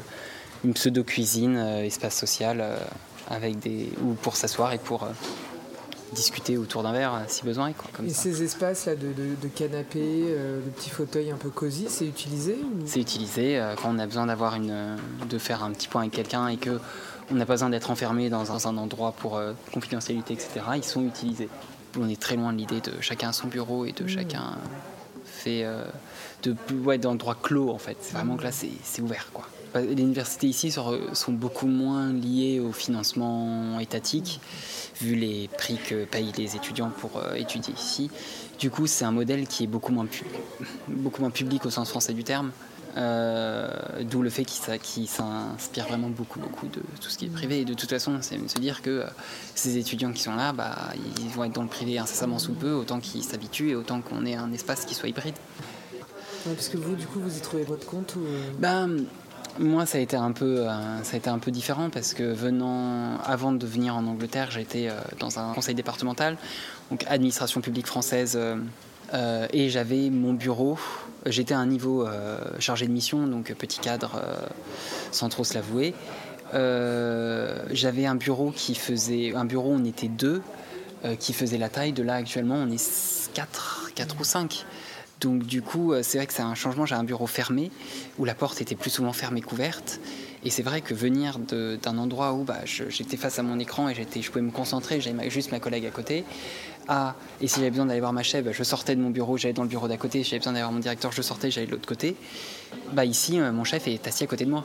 une 0.63 0.73
pseudo-cuisine, 0.73 1.57
euh, 1.57 1.83
espace 1.83 2.17
social, 2.17 2.63
avec 3.29 3.59
des, 3.59 3.89
ou 4.03 4.13
pour 4.13 4.35
s'asseoir 4.35 4.73
et 4.73 4.77
pour 4.77 5.07
discuter 6.13 6.57
autour 6.57 6.83
d'un 6.83 6.93
verre 6.93 7.25
si 7.27 7.43
besoin. 7.43 7.73
Quoi, 7.73 8.05
et 8.05 8.09
ces 8.09 8.41
espaces-là 8.41 8.95
de, 8.95 9.07
de, 9.13 9.47
canapés, 9.49 10.23
de 10.23 10.69
petits 10.75 10.89
fauteuils 10.89 11.31
un 11.31 11.35
peu 11.35 11.49
cosy, 11.49 11.87
c'est 11.89 12.05
utilisé 12.05 12.57
C'est 12.85 13.01
utilisé 13.01 13.61
quand 13.81 13.93
on 13.93 13.99
a 13.99 14.05
besoin 14.05 14.27
d'avoir 14.27 14.55
une, 14.55 14.97
de 15.29 15.37
faire 15.37 15.63
un 15.63 15.71
petit 15.71 15.89
point 15.89 16.01
avec 16.01 16.13
quelqu'un 16.13 16.47
et 16.47 16.55
que 16.55 16.79
on 17.29 17.35
n'a 17.35 17.45
pas 17.45 17.55
besoin 17.55 17.69
d'être 17.69 17.91
enfermé 17.91 18.29
dans 18.29 18.53
un, 18.53 18.69
un 18.69 18.77
endroit 18.77 19.11
pour 19.11 19.41
confidentialité, 19.73 20.33
etc. 20.33 20.61
Ils 20.77 20.83
sont 20.85 21.05
utilisés 21.05 21.49
on 22.01 22.09
est 22.09 22.19
très 22.19 22.35
loin 22.35 22.53
de 22.53 22.57
l'idée 22.57 22.81
de 22.81 22.93
chacun 23.01 23.31
son 23.31 23.47
bureau 23.47 23.85
et 23.85 23.91
de 23.91 24.03
mmh. 24.03 24.09
chacun 24.09 24.57
fait 25.25 25.63
euh, 25.63 25.85
de 26.43 26.55
ouais, 26.83 26.97
d'endroits 26.97 27.37
clos 27.41 27.69
en 27.69 27.77
fait. 27.77 27.97
C'est 28.01 28.13
vraiment 28.13 28.37
que 28.37 28.43
là 28.43 28.51
c'est 28.51 29.01
ouvert 29.01 29.29
quoi. 29.33 29.47
Bah, 29.73 29.81
les 29.81 30.01
universités 30.01 30.47
ici 30.47 30.71
sont, 30.71 30.97
beaucoup 31.29 31.67
moins 31.67 32.13
liées 32.13 32.59
au 32.59 32.71
financement 32.71 33.79
étatique, 33.79 34.39
vu 35.01 35.15
les 35.15 35.49
prix 35.57 35.77
que 35.77 36.05
payent 36.05 36.31
les 36.37 36.55
étudiants 36.55 36.89
pour 36.89 37.17
euh, 37.17 37.35
étudier 37.35 37.73
ici. 37.73 38.09
Du 38.59 38.71
coup, 38.71 38.87
c'est 38.87 39.05
un 39.05 39.11
modèle 39.11 39.45
qui 39.45 39.65
est 39.65 39.67
beaucoup 39.67 39.91
moins, 39.91 40.07
beaucoup 40.87 41.21
moins 41.21 41.31
public 41.31 41.65
au 41.65 41.69
sens 41.69 41.89
français 41.89 42.13
du 42.13 42.23
terme. 42.23 42.51
Euh, 42.97 43.69
d'où 44.01 44.23
le 44.23 44.29
fait 44.29 44.43
qu'il 44.43 45.07
s'inspire 45.07 45.87
vraiment 45.87 46.09
beaucoup, 46.09 46.39
beaucoup 46.39 46.67
de 46.67 46.81
tout 46.99 47.09
ce 47.09 47.17
qui 47.17 47.25
est 47.25 47.29
privé. 47.29 47.61
Et 47.61 47.65
de 47.65 47.75
toute 47.75 47.89
façon, 47.89 48.17
c'est 48.21 48.37
se 48.47 48.59
dire 48.59 48.81
que 48.81 48.89
euh, 48.89 49.05
ces 49.53 49.77
étudiants 49.77 50.11
qui 50.11 50.23
sont 50.23 50.35
là, 50.35 50.51
bah, 50.51 50.75
ils 51.19 51.29
vont 51.29 51.43
être 51.43 51.53
dans 51.53 51.61
le 51.61 51.67
privé 51.67 51.99
incessamment 51.99 52.39
sous 52.39 52.53
peu, 52.53 52.71
autant 52.71 52.99
qu'ils 52.99 53.23
s'habituent 53.23 53.69
et 53.69 53.75
autant 53.75 54.01
qu'on 54.01 54.25
ait 54.25 54.35
un 54.35 54.51
espace 54.51 54.85
qui 54.85 54.95
soit 54.95 55.09
hybride. 55.09 55.35
parce 56.45 56.69
que 56.69 56.77
vous, 56.77 56.95
du 56.95 57.05
coup, 57.05 57.19
vous 57.19 57.37
y 57.37 57.41
trouvez 57.41 57.63
votre 57.63 57.85
compte 57.85 58.15
euh 58.17 58.51
ben, 58.57 59.05
moi, 59.59 59.85
ça 59.85 59.99
a 59.99 60.01
été 60.01 60.15
un 60.15 60.31
peu, 60.31 60.65
ça 61.03 61.13
a 61.13 61.17
été 61.17 61.29
un 61.29 61.39
peu 61.39 61.49
différent 61.49 61.89
parce 61.89 62.13
que 62.13 62.23
venant, 62.23 63.17
avant 63.25 63.51
de 63.51 63.65
venir 63.65 63.95
en 63.95 64.05
Angleterre, 64.05 64.51
j'étais 64.51 64.89
dans 65.19 65.39
un 65.39 65.51
conseil 65.53 65.73
départemental, 65.73 66.37
donc 66.91 67.03
administration 67.07 67.59
publique 67.61 67.87
française 67.87 68.37
et 69.13 69.69
j'avais 69.69 70.09
mon 70.09 70.33
bureau. 70.33 70.77
J'étais 71.25 71.53
à 71.53 71.59
un 71.59 71.65
niveau 71.65 72.07
chargé 72.59 72.87
de 72.87 72.91
mission, 72.91 73.27
donc 73.27 73.53
petit 73.53 73.79
cadre, 73.79 74.21
sans 75.11 75.29
trop 75.29 75.43
se 75.43 75.53
l'avouer. 75.53 75.93
j'avais 76.53 78.05
un 78.05 78.15
bureau 78.15 78.51
qui 78.51 78.75
faisait. 78.75 79.35
Un 79.35 79.45
bureau, 79.45 79.73
on 79.73 79.83
était 79.85 80.07
deux, 80.07 80.41
qui 81.19 81.33
faisait 81.33 81.57
la 81.57 81.69
taille 81.69 81.93
de 81.93 82.03
là 82.03 82.15
actuellement, 82.15 82.55
on 82.55 82.69
est 82.71 83.29
quatre, 83.33 83.91
quatre 83.95 84.19
ou 84.19 84.23
cinq. 84.23 84.65
Donc 85.19 85.43
du 85.45 85.61
coup, 85.61 85.93
c'est 86.01 86.17
vrai 86.17 86.27
que 86.27 86.33
c'est 86.33 86.43
un 86.43 86.55
changement. 86.55 86.85
J'ai 86.85 86.95
un 86.95 87.03
bureau 87.03 87.27
fermé 87.27 87.71
où 88.19 88.25
la 88.25 88.35
porte 88.35 88.61
était 88.61 88.75
plus 88.75 88.91
souvent 88.91 89.13
fermée 89.13 89.41
couverte. 89.41 89.99
Et 90.43 90.49
c'est 90.49 90.63
vrai 90.63 90.81
que 90.81 90.93
venir 90.93 91.39
d'un 91.39 91.97
endroit 91.97 92.33
où 92.33 92.43
bah, 92.43 92.59
j'étais 92.65 93.17
face 93.17 93.39
à 93.39 93.43
mon 93.43 93.59
écran 93.59 93.89
et 93.89 93.95
je 93.95 94.27
pouvais 94.29 94.41
me 94.41 94.51
concentrer, 94.51 95.01
j'avais 95.01 95.29
juste 95.29 95.51
ma 95.51 95.59
collègue 95.59 95.85
à 95.85 95.89
côté, 95.89 96.23
à, 96.87 97.15
et 97.41 97.47
si 97.47 97.55
j'avais 97.55 97.69
besoin 97.69 97.85
d'aller 97.85 97.99
voir 97.99 98.13
ma 98.13 98.23
chef, 98.23 98.43
bah, 98.43 98.51
je 98.53 98.63
sortais 98.63 98.95
de 98.95 99.01
mon 99.01 99.09
bureau, 99.09 99.37
j'allais 99.37 99.53
dans 99.53 99.63
le 99.63 99.69
bureau 99.69 99.87
d'à 99.87 99.97
côté, 99.97 100.23
si 100.23 100.29
j'avais 100.29 100.39
besoin 100.39 100.53
d'aller 100.53 100.63
voir 100.63 100.73
mon 100.73 100.79
directeur, 100.79 101.11
je 101.11 101.21
sortais, 101.21 101.51
j'allais 101.51 101.67
de 101.67 101.71
l'autre 101.71 101.87
côté. 101.87 102.15
Bah, 102.93 103.05
ici, 103.05 103.39
euh, 103.39 103.51
mon 103.51 103.63
chef 103.63 103.87
est 103.87 104.07
assis 104.07 104.23
à 104.23 104.27
côté 104.27 104.45
de 104.45 104.51
moi. 104.51 104.63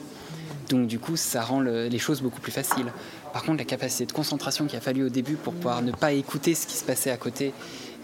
Donc 0.69 0.87
du 0.87 0.99
coup, 0.99 1.17
ça 1.17 1.43
rend 1.43 1.61
les 1.61 1.99
choses 1.99 2.23
beaucoup 2.23 2.41
plus 2.41 2.53
faciles. 2.53 2.93
Par 3.33 3.43
contre, 3.43 3.59
la 3.59 3.65
capacité 3.65 4.07
de 4.07 4.13
concentration 4.13 4.67
qu'il 4.67 4.79
a 4.79 4.81
fallu 4.81 5.05
au 5.05 5.09
début 5.09 5.35
pour 5.35 5.53
pouvoir 5.53 5.83
ne 5.83 5.93
pas 5.93 6.13
écouter 6.13 6.55
ce 6.55 6.67
qui 6.67 6.77
se 6.77 6.85
passait 6.85 7.11
à 7.11 7.17
côté 7.17 7.53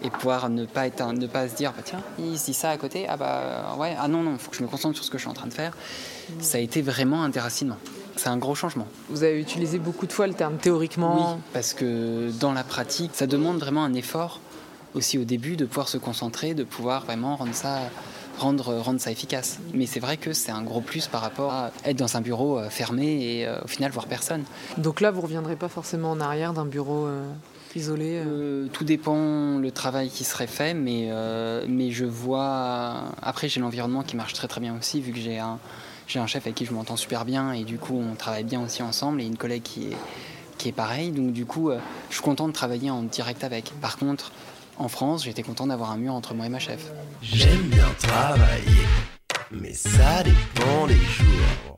et 0.03 0.09
pouvoir 0.09 0.49
ne 0.49 0.65
pas, 0.65 0.89
se 0.89 1.55
dire 1.55 1.73
bah, 1.75 1.81
tiens, 1.83 2.01
il 2.19 2.33
dit 2.33 2.53
ça 2.53 2.69
à 2.69 2.77
côté, 2.77 3.07
ah 3.07 3.17
bah 3.17 3.75
ouais, 3.79 3.95
ah 3.99 4.07
non, 4.07 4.23
non, 4.23 4.33
il 4.33 4.39
faut 4.39 4.51
que 4.51 4.57
je 4.57 4.63
me 4.63 4.67
concentre 4.67 4.95
sur 4.95 5.03
ce 5.03 5.09
que 5.09 5.17
je 5.17 5.23
suis 5.23 5.29
en 5.29 5.33
train 5.33 5.47
de 5.47 5.53
faire. 5.53 5.75
Ça 6.39 6.57
a 6.57 6.61
été 6.61 6.81
vraiment 6.81 7.23
un 7.23 7.29
déracinement. 7.29 7.77
C'est 8.19 8.27
un 8.27 8.37
gros 8.37 8.53
changement. 8.53 8.85
Vous 9.09 9.23
avez 9.23 9.39
utilisé 9.39 9.79
beaucoup 9.79 10.05
de 10.05 10.11
fois 10.11 10.27
le 10.27 10.33
terme 10.33 10.57
théoriquement 10.57 11.35
Oui, 11.35 11.41
parce 11.53 11.73
que 11.73 12.29
dans 12.41 12.51
la 12.51 12.65
pratique, 12.65 13.11
ça 13.13 13.27
demande 13.27 13.59
vraiment 13.59 13.85
un 13.85 13.93
effort 13.93 14.41
aussi 14.93 15.17
au 15.17 15.23
début 15.23 15.55
de 15.55 15.63
pouvoir 15.63 15.87
se 15.87 15.97
concentrer, 15.97 16.53
de 16.53 16.65
pouvoir 16.65 17.05
vraiment 17.05 17.37
rendre 17.37 17.53
ça 17.53 17.79
rendre, 18.37 18.75
rendre 18.75 18.99
ça 18.99 19.09
efficace. 19.09 19.59
Mais 19.73 19.85
c'est 19.85 20.01
vrai 20.01 20.17
que 20.17 20.33
c'est 20.33 20.51
un 20.51 20.63
gros 20.63 20.81
plus 20.81 21.07
par 21.07 21.21
rapport 21.21 21.53
à 21.53 21.71
être 21.85 21.95
dans 21.95 22.17
un 22.17 22.21
bureau 22.21 22.57
euh, 22.57 22.69
fermé 22.69 23.05
et 23.05 23.47
euh, 23.47 23.55
au 23.63 23.67
final 23.67 23.89
voir 23.91 24.07
personne. 24.07 24.43
Donc 24.77 24.99
là, 24.99 25.11
vous 25.11 25.19
ne 25.19 25.23
reviendrez 25.23 25.55
pas 25.55 25.69
forcément 25.69 26.11
en 26.11 26.19
arrière 26.19 26.51
d'un 26.51 26.65
bureau 26.65 27.05
euh, 27.07 27.23
isolé 27.73 28.21
Tout 28.73 28.83
dépend 28.83 29.59
le 29.59 29.71
travail 29.71 30.09
qui 30.09 30.25
serait 30.25 30.47
fait, 30.47 30.73
mais, 30.73 31.09
mais 31.67 31.91
je 31.91 32.05
vois... 32.05 33.03
Après, 33.21 33.47
j'ai 33.47 33.59
l'environnement 33.59 34.01
qui 34.01 34.15
marche 34.15 34.33
très 34.33 34.47
très 34.47 34.59
bien 34.59 34.75
aussi, 34.77 34.99
vu 34.99 35.11
que 35.11 35.19
j'ai 35.19 35.37
un, 35.37 35.59
j'ai 36.09 36.19
un 36.19 36.25
chef 36.25 36.47
avec 36.47 36.55
qui 36.55 36.65
je 36.65 36.73
m'entends 36.73 36.97
super 36.97 37.23
bien 37.23 37.53
et 37.53 37.63
du 37.63 37.77
coup 37.77 37.95
on 37.95 38.15
travaille 38.15 38.43
bien 38.43 38.63
aussi 38.63 38.81
ensemble 38.81 39.21
et 39.21 39.25
une 39.25 39.37
collègue 39.37 39.61
qui 39.61 39.91
est, 39.91 39.97
qui 40.57 40.67
est 40.67 40.73
pareille. 40.73 41.11
Donc 41.11 41.31
du 41.33 41.45
coup, 41.45 41.71
je 42.09 42.13
suis 42.15 42.23
content 42.23 42.47
de 42.47 42.53
travailler 42.53 42.89
en 42.89 43.03
direct 43.03 43.43
avec. 43.43 43.71
Par 43.79 43.97
contre, 43.97 44.31
en 44.77 44.87
France, 44.87 45.23
j'étais 45.23 45.43
content 45.43 45.67
d'avoir 45.67 45.91
un 45.91 45.97
mur 45.97 46.13
entre 46.13 46.33
moi 46.33 46.47
et 46.47 46.49
ma 46.49 46.57
chef. 46.57 46.91
J'aime 47.21 47.61
bien 47.67 47.87
travailler, 47.99 48.87
mais 49.51 49.73
ça 49.73 50.23
dépend 50.23 50.87
des 50.87 50.95
jours. 50.95 51.77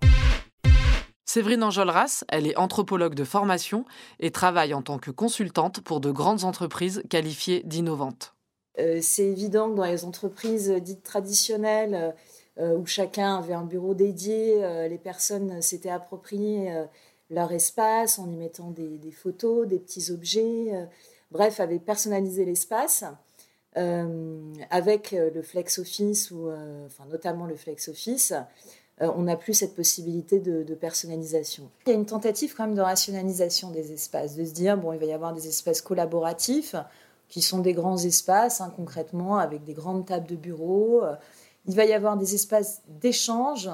Séverine 1.26 1.64
Enjolras, 1.64 2.24
elle 2.30 2.48
est 2.48 2.58
anthropologue 2.58 3.16
de 3.16 3.24
formation 3.24 3.86
et 4.20 4.32
travaille 4.32 4.74
en 4.74 4.82
tant 4.82 4.98
que 4.98 5.12
consultante 5.12 5.82
pour 5.82 6.00
de 6.00 6.12
grandes 6.12 6.46
entreprises 6.46 7.04
qualifiées 7.10 7.64
d'innovantes. 7.66 8.34
Euh, 8.80 9.00
c'est 9.02 9.26
évident 9.26 9.70
que 9.70 9.76
dans 9.76 9.86
les 9.86 10.06
entreprises 10.06 10.70
dites 10.82 11.04
traditionnelles, 11.04 11.94
euh, 11.94 12.12
où 12.62 12.86
chacun 12.86 13.38
avait 13.38 13.54
un 13.54 13.66
bureau 13.66 13.94
dédié, 13.94 14.64
euh, 14.64 14.88
les 14.88 14.98
personnes 14.98 15.62
s'étaient 15.62 15.90
appropriées 15.90 16.72
leur 17.30 17.52
espace 17.52 18.20
en 18.20 18.30
y 18.30 18.36
mettant 18.36 18.72
des, 18.72 19.12
photos, 19.12 19.68
des 19.68 19.80
petits 19.80 20.12
objets 20.12 20.88
bref, 21.32 21.60
avait 21.60 21.80
personnalisé 21.80 22.46
l'espace. 22.46 23.06
Euh, 23.78 24.54
avec 24.70 25.14
euh, 25.14 25.32
le 25.34 25.42
flex 25.42 25.80
office 25.80 26.30
ou 26.30 26.50
euh, 26.50 26.86
enfin 26.88 27.06
notamment 27.10 27.46
le 27.46 27.56
flex 27.56 27.88
office 27.88 28.34
on 29.00 29.22
n'a 29.22 29.38
plus 29.38 29.54
cette 29.54 29.74
possibilité 29.74 30.40
de, 30.40 30.76
personnalisation. 30.76 31.72
Il 31.88 31.90
y 31.90 31.94
a 31.94 31.96
une 31.96 32.06
tentative 32.06 32.54
quand 32.54 32.68
même 32.68 32.76
de 32.76 32.82
rationalisation 32.82 33.72
des 33.72 33.94
espaces, 33.94 34.36
de 34.36 34.46
se 34.46 34.52
dire 34.52 34.78
bon 34.78 34.94
il 34.94 35.00
va 35.00 35.06
y 35.06 35.14
avoir 35.14 35.34
des 35.34 35.48
espaces 35.48 35.82
collaboratifs 35.82 36.76
qui 37.28 37.42
sont 37.42 37.60
des 37.60 37.74
grands 37.74 37.98
espaces 37.98 38.62
hein, 38.62 38.72
concrètement 38.76 39.38
avec 39.38 39.64
des 39.64 39.74
grandes 39.74 40.06
tables 40.06 40.28
de 40.28 40.36
bureau. 40.36 41.02
Il 41.68 41.76
va 41.76 41.86
y 41.86 41.94
avoir 41.94 42.18
des 42.18 42.36
espaces 42.36 42.82
d'échange 42.88 43.70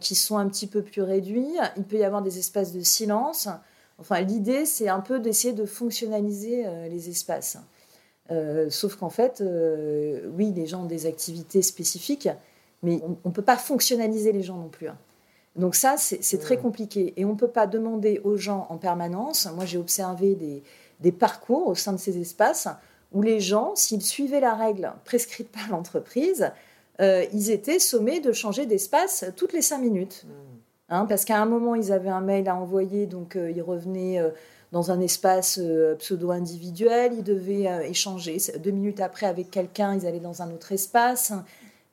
qui 0.00 0.14
sont 0.14 0.38
un 0.38 0.48
petit 0.48 0.66
peu 0.66 0.82
plus 0.82 1.02
réduits. 1.02 1.56
Il 1.76 1.84
peut 1.84 1.96
y 1.96 2.04
avoir 2.04 2.22
des 2.22 2.38
espaces 2.38 2.72
de 2.72 2.80
silence. 2.80 3.48
Enfin, 3.98 4.20
l'idée, 4.20 4.64
c'est 4.64 4.88
un 4.88 5.00
peu 5.00 5.18
d'essayer 5.18 5.52
de 5.52 5.64
fonctionnaliser 5.64 6.66
euh, 6.66 6.88
les 6.88 7.08
espaces. 7.08 7.58
Euh, 8.30 8.70
sauf 8.70 8.94
qu'en 8.96 9.10
fait, 9.10 9.40
euh, 9.40 10.30
oui, 10.36 10.52
les 10.54 10.66
gens 10.66 10.82
ont 10.82 10.86
des 10.86 11.06
activités 11.06 11.62
spécifiques, 11.62 12.28
mais 12.82 13.00
on 13.24 13.28
ne 13.28 13.34
peut 13.34 13.42
pas 13.42 13.56
fonctionnaliser 13.56 14.32
les 14.32 14.42
gens 14.42 14.56
non 14.56 14.68
plus. 14.68 14.88
Hein. 14.88 14.96
Donc 15.56 15.74
ça, 15.74 15.96
c'est 15.96 16.38
très 16.38 16.58
compliqué. 16.58 17.14
Et 17.16 17.24
on 17.24 17.30
ne 17.30 17.38
peut 17.38 17.48
pas 17.48 17.66
demander 17.66 18.20
aux 18.22 18.36
gens 18.36 18.68
en 18.70 18.76
permanence, 18.76 19.48
moi 19.56 19.64
j'ai 19.64 19.78
observé 19.78 20.36
des, 20.36 20.62
des, 21.00 21.10
parcours 21.10 21.66
au 21.66 21.74
sein 21.74 21.92
de 21.92 21.96
ces 21.96 22.20
espaces, 22.20 22.68
où 23.10 23.22
les 23.22 23.40
gens, 23.40 23.74
s'ils 23.74 24.02
suivaient 24.02 24.38
la 24.38 24.54
règle 24.54 24.92
prescrite 25.04 25.50
par 25.50 25.68
l'entreprise, 25.70 26.52
ils 27.00 27.50
étaient 27.50 27.78
sommés 27.78 28.20
de 28.20 28.32
changer 28.32 28.66
d'espace 28.66 29.24
toutes 29.36 29.52
les 29.52 29.62
cinq 29.62 29.78
minutes. 29.78 30.24
Mmh. 30.26 30.48
Hein, 30.90 31.04
parce 31.06 31.24
qu'à 31.24 31.40
un 31.40 31.46
moment, 31.46 31.74
ils 31.74 31.92
avaient 31.92 32.08
un 32.08 32.22
mail 32.22 32.48
à 32.48 32.56
envoyer, 32.56 33.06
donc 33.06 33.36
euh, 33.36 33.50
ils 33.50 33.60
revenaient 33.60 34.20
euh, 34.20 34.30
dans 34.72 34.90
un 34.90 35.00
espace 35.00 35.58
euh, 35.62 35.94
pseudo-individuel, 35.96 37.12
ils 37.14 37.24
devaient 37.24 37.88
échanger. 37.88 38.38
Deux 38.62 38.70
minutes 38.70 39.00
après, 39.00 39.26
avec 39.26 39.50
quelqu'un, 39.50 39.94
ils 39.94 40.06
allaient 40.06 40.18
dans 40.18 40.40
un 40.40 40.50
autre 40.50 40.72
espace. 40.72 41.32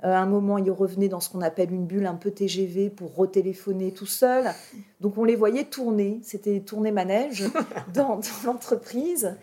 à 0.02 0.18
un 0.18 0.26
moment, 0.26 0.58
ils 0.58 0.72
revenaient 0.72 1.10
dans 1.10 1.20
ce 1.20 1.30
qu'on 1.30 1.42
appelle 1.42 1.74
une 1.74 1.86
bulle 1.86 2.06
un 2.06 2.16
peu 2.16 2.32
TGV 2.32 2.90
pour 2.90 3.16
retéléphoner 3.16 3.92
tout 3.92 4.06
seul. 4.06 4.46
Donc 5.02 5.18
on 5.18 5.26
les 5.26 5.36
voyait 5.36 5.66
tourner, 5.66 6.20
c'était 6.24 6.62
tourner 6.62 6.92
manège 6.92 7.44
dans, 7.94 8.22
l'entreprise. 8.46 9.36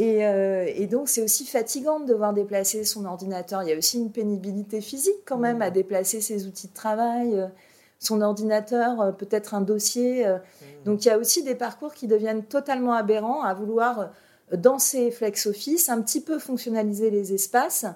Et, 0.00 0.20
et, 0.20 0.86
donc, 0.86 1.08
c'est 1.08 1.22
aussi 1.22 1.44
fatigant 1.44 1.98
de 1.98 2.06
devoir 2.06 2.32
déplacer 2.32 2.84
son 2.84 3.04
ordinateur. 3.04 3.64
Il 3.64 3.68
y 3.68 3.72
a 3.72 3.76
aussi 3.76 3.98
une 3.98 4.12
pénibilité 4.12 4.80
physique 4.80 5.24
quand 5.26 5.38
même 5.38 5.60
à 5.60 5.70
déplacer 5.70 6.20
ses 6.20 6.46
outils 6.46 6.68
de 6.68 6.72
travail 6.72 7.50
son 7.98 8.20
ordinateur, 8.20 9.00
euh, 9.00 9.12
peut-être 9.12 9.54
un 9.54 9.60
dossier. 9.60 10.26
Euh. 10.26 10.36
Mmh. 10.36 10.64
Donc 10.84 11.04
il 11.04 11.08
y 11.08 11.10
a 11.10 11.18
aussi 11.18 11.42
des 11.42 11.54
parcours 11.54 11.94
qui 11.94 12.06
deviennent 12.06 12.44
totalement 12.44 12.92
aberrants 12.92 13.42
à 13.42 13.54
vouloir 13.54 14.10
euh, 14.52 14.56
dans 14.56 14.78
ces 14.78 15.10
flex 15.10 15.46
office 15.46 15.88
un 15.88 16.00
petit 16.00 16.20
peu 16.20 16.38
fonctionnaliser 16.38 17.10
les 17.10 17.34
espaces 17.34 17.86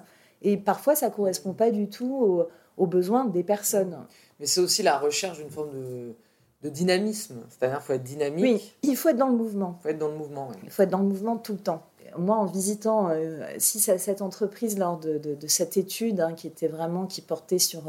et 0.41 0.57
parfois 0.57 0.95
ça 0.95 1.09
correspond 1.09 1.53
pas 1.53 1.71
du 1.71 1.89
tout 1.89 2.47
aux, 2.77 2.85
besoins 2.85 3.25
des 3.25 3.43
personnes. 3.43 3.97
Mais 4.39 4.45
c'est 4.45 4.59
aussi 4.59 4.83
la 4.83 4.97
recherche 4.97 5.37
d'une 5.37 5.49
forme 5.49 5.71
de, 5.71 6.69
dynamisme, 6.69 7.35
c'est-à-dire 7.49 7.77
qu'il 7.77 7.85
faut 7.87 7.93
être 7.93 8.03
dynamique. 8.03 8.43
Oui, 8.43 8.73
il 8.83 8.95
faut 8.95 9.09
être 9.09 9.17
dans 9.17 9.27
le 9.27 9.35
mouvement. 9.35 9.79
Il 9.79 9.83
faut 9.83 9.89
être 9.89 9.97
dans 9.97 10.07
le 10.07 10.15
mouvement. 10.15 10.51
Il 10.63 10.69
faut 10.69 10.83
être 10.83 10.89
dans 10.89 10.99
le 10.99 11.05
mouvement 11.05 11.37
tout 11.37 11.53
le 11.53 11.59
temps. 11.59 11.83
Moi, 12.17 12.35
en 12.35 12.45
visitant 12.45 13.09
euh, 13.09 13.45
cette 13.57 14.21
entreprise 14.21 14.77
lors 14.77 14.97
de, 14.97 15.37
cette 15.47 15.77
étude 15.77 16.19
hein, 16.19 16.33
qui 16.33 16.47
était 16.47 16.67
vraiment 16.67 17.05
qui 17.05 17.21
portait 17.21 17.59
sur 17.59 17.83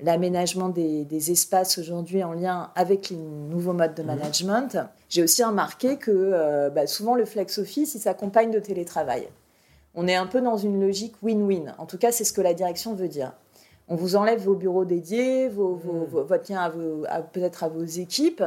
l'aménagement 0.00 0.68
des, 0.68 1.30
espaces 1.30 1.78
aujourd'hui 1.78 2.22
en 2.24 2.32
lien 2.32 2.70
avec 2.74 3.10
les 3.10 3.16
nouveaux 3.16 3.72
modes 3.72 3.94
de 3.94 4.02
mhm. 4.02 4.08
management, 4.08 4.78
j'ai 5.08 5.22
aussi 5.22 5.42
remarqué 5.42 5.96
que 5.96 6.10
euh, 6.10 6.70
bah, 6.70 6.86
souvent 6.86 7.14
le 7.14 7.24
flex 7.24 7.58
office, 7.58 7.94
il 7.94 8.00
s'accompagne 8.00 8.50
de 8.50 8.58
télétravail. 8.58 9.28
On 9.94 10.08
est 10.08 10.16
un 10.16 10.26
peu 10.26 10.40
dans 10.40 10.56
une 10.56 10.80
logique 10.80 11.14
win-win. 11.22 11.74
En 11.78 11.86
tout 11.86 11.98
cas, 11.98 12.10
c'est 12.10 12.24
ce 12.24 12.32
que 12.32 12.40
la 12.40 12.52
direction 12.52 12.94
veut 12.94 13.08
dire. 13.08 13.32
On 13.86 13.96
vous 13.96 14.16
enlève 14.16 14.42
vos 14.42 14.54
bureaux 14.54 14.84
dédiés, 14.84 15.48
vos, 15.48 15.80
mhm. 15.84 16.22
votre 16.26 16.52
lien 16.52 16.72
peut-être 17.32 17.64
à 17.64 17.68
vos 17.68 17.84
équipes, 17.84 18.42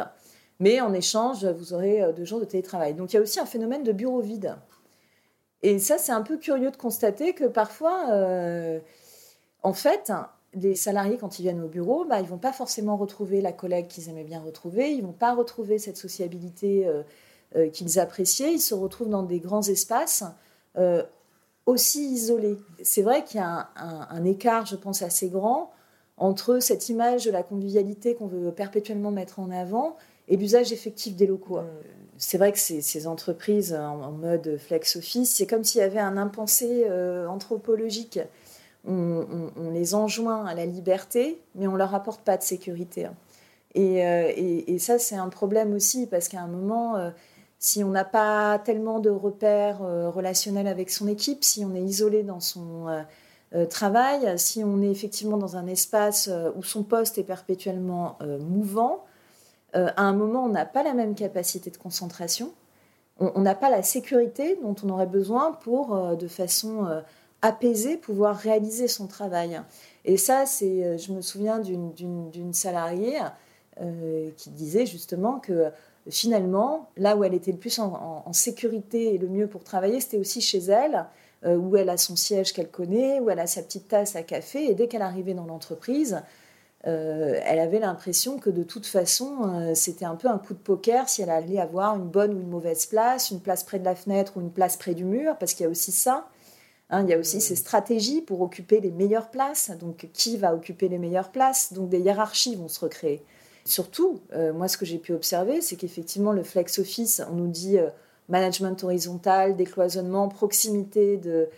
mais 0.60 0.82
en 0.82 0.94
échange, 0.94 1.46
vous 1.46 1.74
aurez 1.74 2.02
euh, 2.02 2.12
deux 2.12 2.26
jours 2.26 2.40
de 2.40 2.46
télétravail. 2.46 2.94
Donc 2.94 3.14
il 3.14 3.16
y 3.16 3.20
a 3.20 3.22
aussi 3.22 3.40
un 3.40 3.46
phénomène 3.46 3.84
de 3.84 3.92
bureau 3.92 4.22
vide. 4.22 4.56
Et 5.64 5.80
ça, 5.80 5.98
c'est 5.98 6.12
un 6.12 6.22
peu 6.22 6.38
curieux 6.38 6.72
de 6.72 6.78
constater 6.78 7.34
que 7.34 7.46
parfois, 7.46 8.12
euh, 8.12 8.80
en 9.64 9.74
fait, 9.74 10.12
les 10.54 10.76
salariés, 10.76 11.18
quand 11.18 11.40
ils 11.40 11.44
viennent 11.44 11.64
au 11.64 11.68
bureau, 11.68 12.06
bah, 12.06 12.20
ils 12.20 12.24
ne 12.24 12.30
vont 12.30 12.38
pas 12.38 12.54
forcément 12.54 12.96
retrouver 12.96 13.42
la 13.42 13.52
collègue 13.52 13.88
qu'ils 13.88 14.10
aimaient 14.10 14.24
bien 14.24 14.42
retrouver, 14.42 14.92
ils 14.92 15.02
ne 15.02 15.08
vont 15.08 15.14
pas 15.14 15.34
retrouver 15.34 15.80
cette 15.80 15.98
sociabilité 15.98 16.88
euh, 16.88 17.02
euh, 17.56 17.70
qu'ils 17.70 18.00
appréciaient, 18.00 18.54
ils 18.54 18.60
se 18.60 18.76
retrouvent 18.76 19.10
dans 19.10 19.24
des 19.24 19.40
grands 19.40 19.68
espaces 19.68 20.24
aussi 21.66 22.06
isolés. 22.12 22.56
C'est 22.84 23.02
vrai 23.02 23.24
qu'il 23.24 23.40
y 23.40 23.44
a 23.44 23.70
un, 23.76 24.24
écart, 24.26 24.68
je 24.68 24.76
pense, 24.76 25.02
assez 25.02 25.28
grand 25.28 25.72
entre 26.18 26.60
cette 26.60 26.88
image 26.88 27.26
de 27.26 27.32
la 27.32 27.42
convivialité 27.42 28.14
qu'on 28.14 28.28
veut 28.28 28.52
perpétuellement 28.52 29.10
mettre 29.10 29.40
en 29.40 29.50
avant 29.50 29.98
et 30.28 30.38
l'usage 30.38 30.72
effectif 30.72 31.16
des 31.16 31.26
locaux. 31.26 31.60
C'est 32.18 32.38
vrai 32.38 32.52
que 32.52 32.60
ces, 32.60 33.08
entreprises 33.08 33.74
en, 33.74 34.12
mode 34.12 34.58
flex 34.58 34.96
office, 34.96 35.36
c'est 35.36 35.48
comme 35.48 35.64
s'il 35.64 35.82
y 35.82 35.84
avait 35.84 36.00
un 36.00 36.18
impensé 36.18 36.86
anthropologique 37.28 38.20
on, 38.88 39.70
les 39.72 39.96
enjoint 39.96 40.46
à 40.46 40.54
la 40.54 40.66
liberté, 40.66 41.42
mais 41.56 41.68
on 41.68 41.76
leur 41.76 41.94
apporte 41.94 42.22
pas 42.22 42.38
de 42.38 42.44
sécurité. 42.44 43.06
Hein. 43.06 43.16
Euh, 43.76 44.32
et, 44.36 44.80
ça, 44.80 44.98
c'est 44.98 45.16
un 45.16 45.30
problème 45.30 45.74
aussi, 45.74 46.08
parce 46.08 46.28
qu'à 46.30 46.42
un 46.42 46.48
moment, 46.48 46.96
euh, 46.96 47.10
si 47.60 47.84
on 47.84 47.90
n'a 47.90 48.06
pas 48.06 48.60
tellement 48.60 49.00
de 49.00 49.10
repères 49.10 49.84
euh, 49.84 50.10
relationnels 50.10 50.68
avec 50.68 50.90
son 50.90 51.08
équipe, 51.08 51.44
si 51.44 51.64
on 51.66 51.76
est 51.76 51.82
isolé 51.82 52.24
dans 52.24 52.40
son, 52.40 52.86
travail, 53.70 54.38
si 54.38 54.62
on 54.66 54.82
est 54.82 54.92
effectivement 54.92 55.38
dans 55.38 55.56
un 55.56 55.68
espace 55.68 56.30
où 56.58 56.64
son 56.64 56.84
poste 56.84 57.18
est 57.18 57.24
perpétuellement 57.24 58.20
mouvant, 58.42 59.06
à 59.78 60.02
un 60.02 60.14
moment, 60.14 60.46
on 60.46 60.50
n'a 60.50 60.66
pas 60.66 60.84
la 60.84 60.94
même 60.94 61.16
capacité 61.16 61.70
de 61.70 61.78
concentration, 61.78 62.52
on 63.20 63.42
n'a 63.42 63.56
pas 63.56 63.70
la 63.70 63.84
sécurité 63.84 64.58
dont 64.62 64.76
on 64.84 64.90
aurait 64.90 65.08
besoin 65.08 65.52
pour, 65.52 66.16
de 66.16 66.28
façon 66.28 66.88
apaisée, 67.42 67.98
pouvoir 67.98 68.36
réaliser 68.36 68.88
son 68.88 69.08
travail. 69.08 69.60
Et 70.06 70.18
ça, 70.18 70.46
c'est, 70.46 70.98
je 70.98 71.12
me 71.12 71.22
souviens 71.22 71.60
d'une 71.60 72.54
salariée 72.54 73.20
qui 74.38 74.50
disait 74.52 74.86
justement 74.86 75.40
que 75.40 75.72
finalement, 76.10 76.90
là 76.98 77.16
où 77.16 77.24
elle 77.24 77.34
était 77.34 77.52
le 77.52 77.58
plus 77.58 77.80
en, 77.80 78.32
sécurité 78.34 79.14
et 79.14 79.18
le 79.18 79.28
mieux 79.28 79.48
pour 79.48 79.64
travailler, 79.64 80.00
c'était 80.00 80.18
aussi 80.18 80.42
chez 80.42 80.60
elle, 80.60 81.06
euh, 81.46 81.56
où 81.56 81.76
elle 81.76 81.90
a 81.90 81.98
son 81.98 82.16
siège 82.16 82.54
qu'elle 82.54 82.70
connaît, 82.70 83.20
où 83.20 83.30
elle 83.30 83.40
a 83.40 83.48
sa 83.48 83.62
petite 83.62 83.88
tasse 83.88 84.16
à 84.16 84.24
café. 84.24 84.70
Et 84.70 84.74
dès 84.74 84.88
qu'elle 84.88 85.02
arrivait 85.02 85.34
dans 85.34 85.46
l'entreprise, 85.46 86.22
euh, 86.88 87.38
elle 87.44 87.60
avait 87.60 87.80
l'impression 87.80 88.40
que 88.40 88.50
de 88.50 88.64
toute 88.64 88.86
façon, 88.86 89.40
euh, 89.44 89.74
c'était 89.76 90.06
un 90.06 90.16
peu 90.16 90.30
un 90.30 90.38
coup 90.38 90.54
de 90.54 90.60
poker 90.60 91.10
si 91.10 91.22
elle 91.22 91.30
allait 91.30 91.60
avoir 91.60 91.96
une 91.98 92.08
bonne 92.08 92.34
ou 92.34 92.40
une 92.40 92.48
mauvaise 92.48 92.86
place, 92.86 93.30
une 93.30 93.42
place 93.42 93.66
près 93.66 93.78
de 93.78 93.84
la 93.84 93.94
fenêtre 93.94 94.34
ou 94.38 94.42
une 94.42 94.52
place 94.52 94.78
près 94.78 94.94
du 94.94 95.04
mur, 95.04 95.36
parce 95.38 95.54
qu'il 95.54 95.66
y 95.66 95.68
a 95.68 95.70
aussi 95.70 95.92
ça. 95.92 96.30
Hein, 96.90 97.04
il 97.04 97.10
y 97.10 97.14
a 97.14 97.18
aussi 97.18 97.42
ces 97.42 97.58
stratégies 97.58 98.22
pour 98.22 98.40
occuper 98.40 98.80
les 98.80 98.92
meilleures 98.92 99.30
places. 99.30 99.72
Donc, 99.78 100.08
qui 100.14 100.38
va 100.38 100.56
occuper 100.56 100.88
les 100.88 100.98
meilleures 100.98 101.32
places? 101.32 101.74
Donc, 101.74 101.90
des 101.90 102.00
hiérarchies 102.00 102.56
vont 102.56 102.70
se 102.70 102.80
recréer. 102.80 103.22
Surtout, 103.66 104.22
euh, 104.34 104.54
moi, 104.54 104.70
ce 104.70 104.78
que 104.78 104.86
j'ai 104.86 104.98
pu 104.98 105.12
observer, 105.12 105.60
c'est 105.60 105.76
qu'effectivement, 105.76 106.32
le 106.32 106.44
flex 106.44 106.80
office, 106.80 107.22
on 107.30 107.36
nous 107.36 107.48
dit 107.48 107.78
management 108.30 108.82
horizontal, 108.82 109.58
décloisonnement, 109.58 110.30
proximité 110.30 111.18
de, 111.18 111.50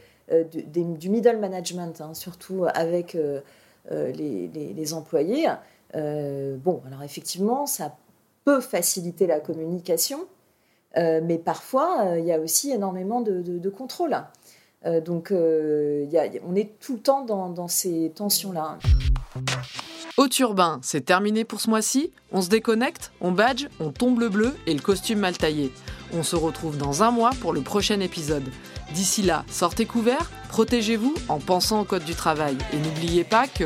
du 0.43 1.09
middle 1.09 1.37
management, 1.37 2.01
hein, 2.01 2.15
surtout 2.15 2.65
avec 2.73 3.15
les, 3.89 4.47
les, 4.47 4.93
employés. 4.93 5.47
bon, 5.93 6.81
alors 6.85 7.03
effectivement, 7.03 7.65
ça 7.65 7.95
peut 8.45 8.61
faciliter 8.61 9.27
la 9.27 9.39
communication, 9.39 10.19
mais 10.95 11.37
parfois, 11.37 12.15
il 12.17 12.25
y 12.25 12.31
a 12.31 12.39
aussi 12.39 12.71
énormément 12.71 13.21
de, 13.21 13.69
contrôle. 13.69 14.15
donc, 15.05 15.31
on 15.31 16.55
est 16.55 16.79
tout 16.79 16.93
le 16.93 16.99
temps 16.99 17.25
dans, 17.25 17.67
ces 17.67 18.11
tensions-là. 18.15 18.77
Haute 20.19 20.37
urbain, 20.39 20.81
c'est 20.83 21.05
terminé 21.05 21.45
pour 21.45 21.61
ce 21.61 21.69
mois-ci. 21.69 22.11
On 22.33 22.41
se 22.41 22.49
déconnecte, 22.49 23.13
on 23.21 23.31
badge, 23.31 23.67
on 23.79 23.91
tombe 23.91 24.19
le 24.19 24.27
bleu 24.27 24.53
et 24.67 24.73
le 24.73 24.81
costume 24.81 25.19
mal 25.19 25.37
taillé. 25.37 25.71
On 26.13 26.23
se 26.23 26.35
retrouve 26.35 26.77
dans 26.77 27.03
un 27.03 27.11
mois 27.11 27.31
pour 27.39 27.53
le 27.53 27.61
prochain 27.61 28.01
épisode. 28.01 28.43
D'ici 28.93 29.21
là, 29.21 29.45
sortez 29.51 29.85
couverts, 29.85 30.29
protégez-vous 30.49 31.13
en 31.27 31.39
pensant 31.39 31.81
au 31.81 31.85
code 31.85 32.03
du 32.03 32.15
travail. 32.15 32.57
Et 32.73 32.77
n'oubliez 32.77 33.23
pas 33.23 33.47
que... 33.47 33.65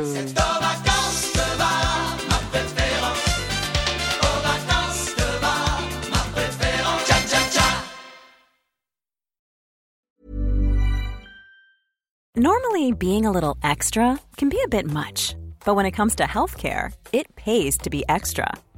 Normally, 12.36 12.90
being 12.92 13.26
a 13.26 13.30
little 13.30 13.56
extra 13.62 14.18
can 14.36 14.48
be 14.48 14.58
a 14.64 14.68
bit 14.68 14.90
much. 14.90 15.36
But 15.64 15.76
when 15.76 15.86
it 15.86 15.92
comes 15.92 16.16
to 16.16 16.24
healthcare, 16.24 16.92
it 17.12 17.34
pays 17.36 17.78
to 17.78 17.90
be 17.90 18.04
extra. 18.08 18.52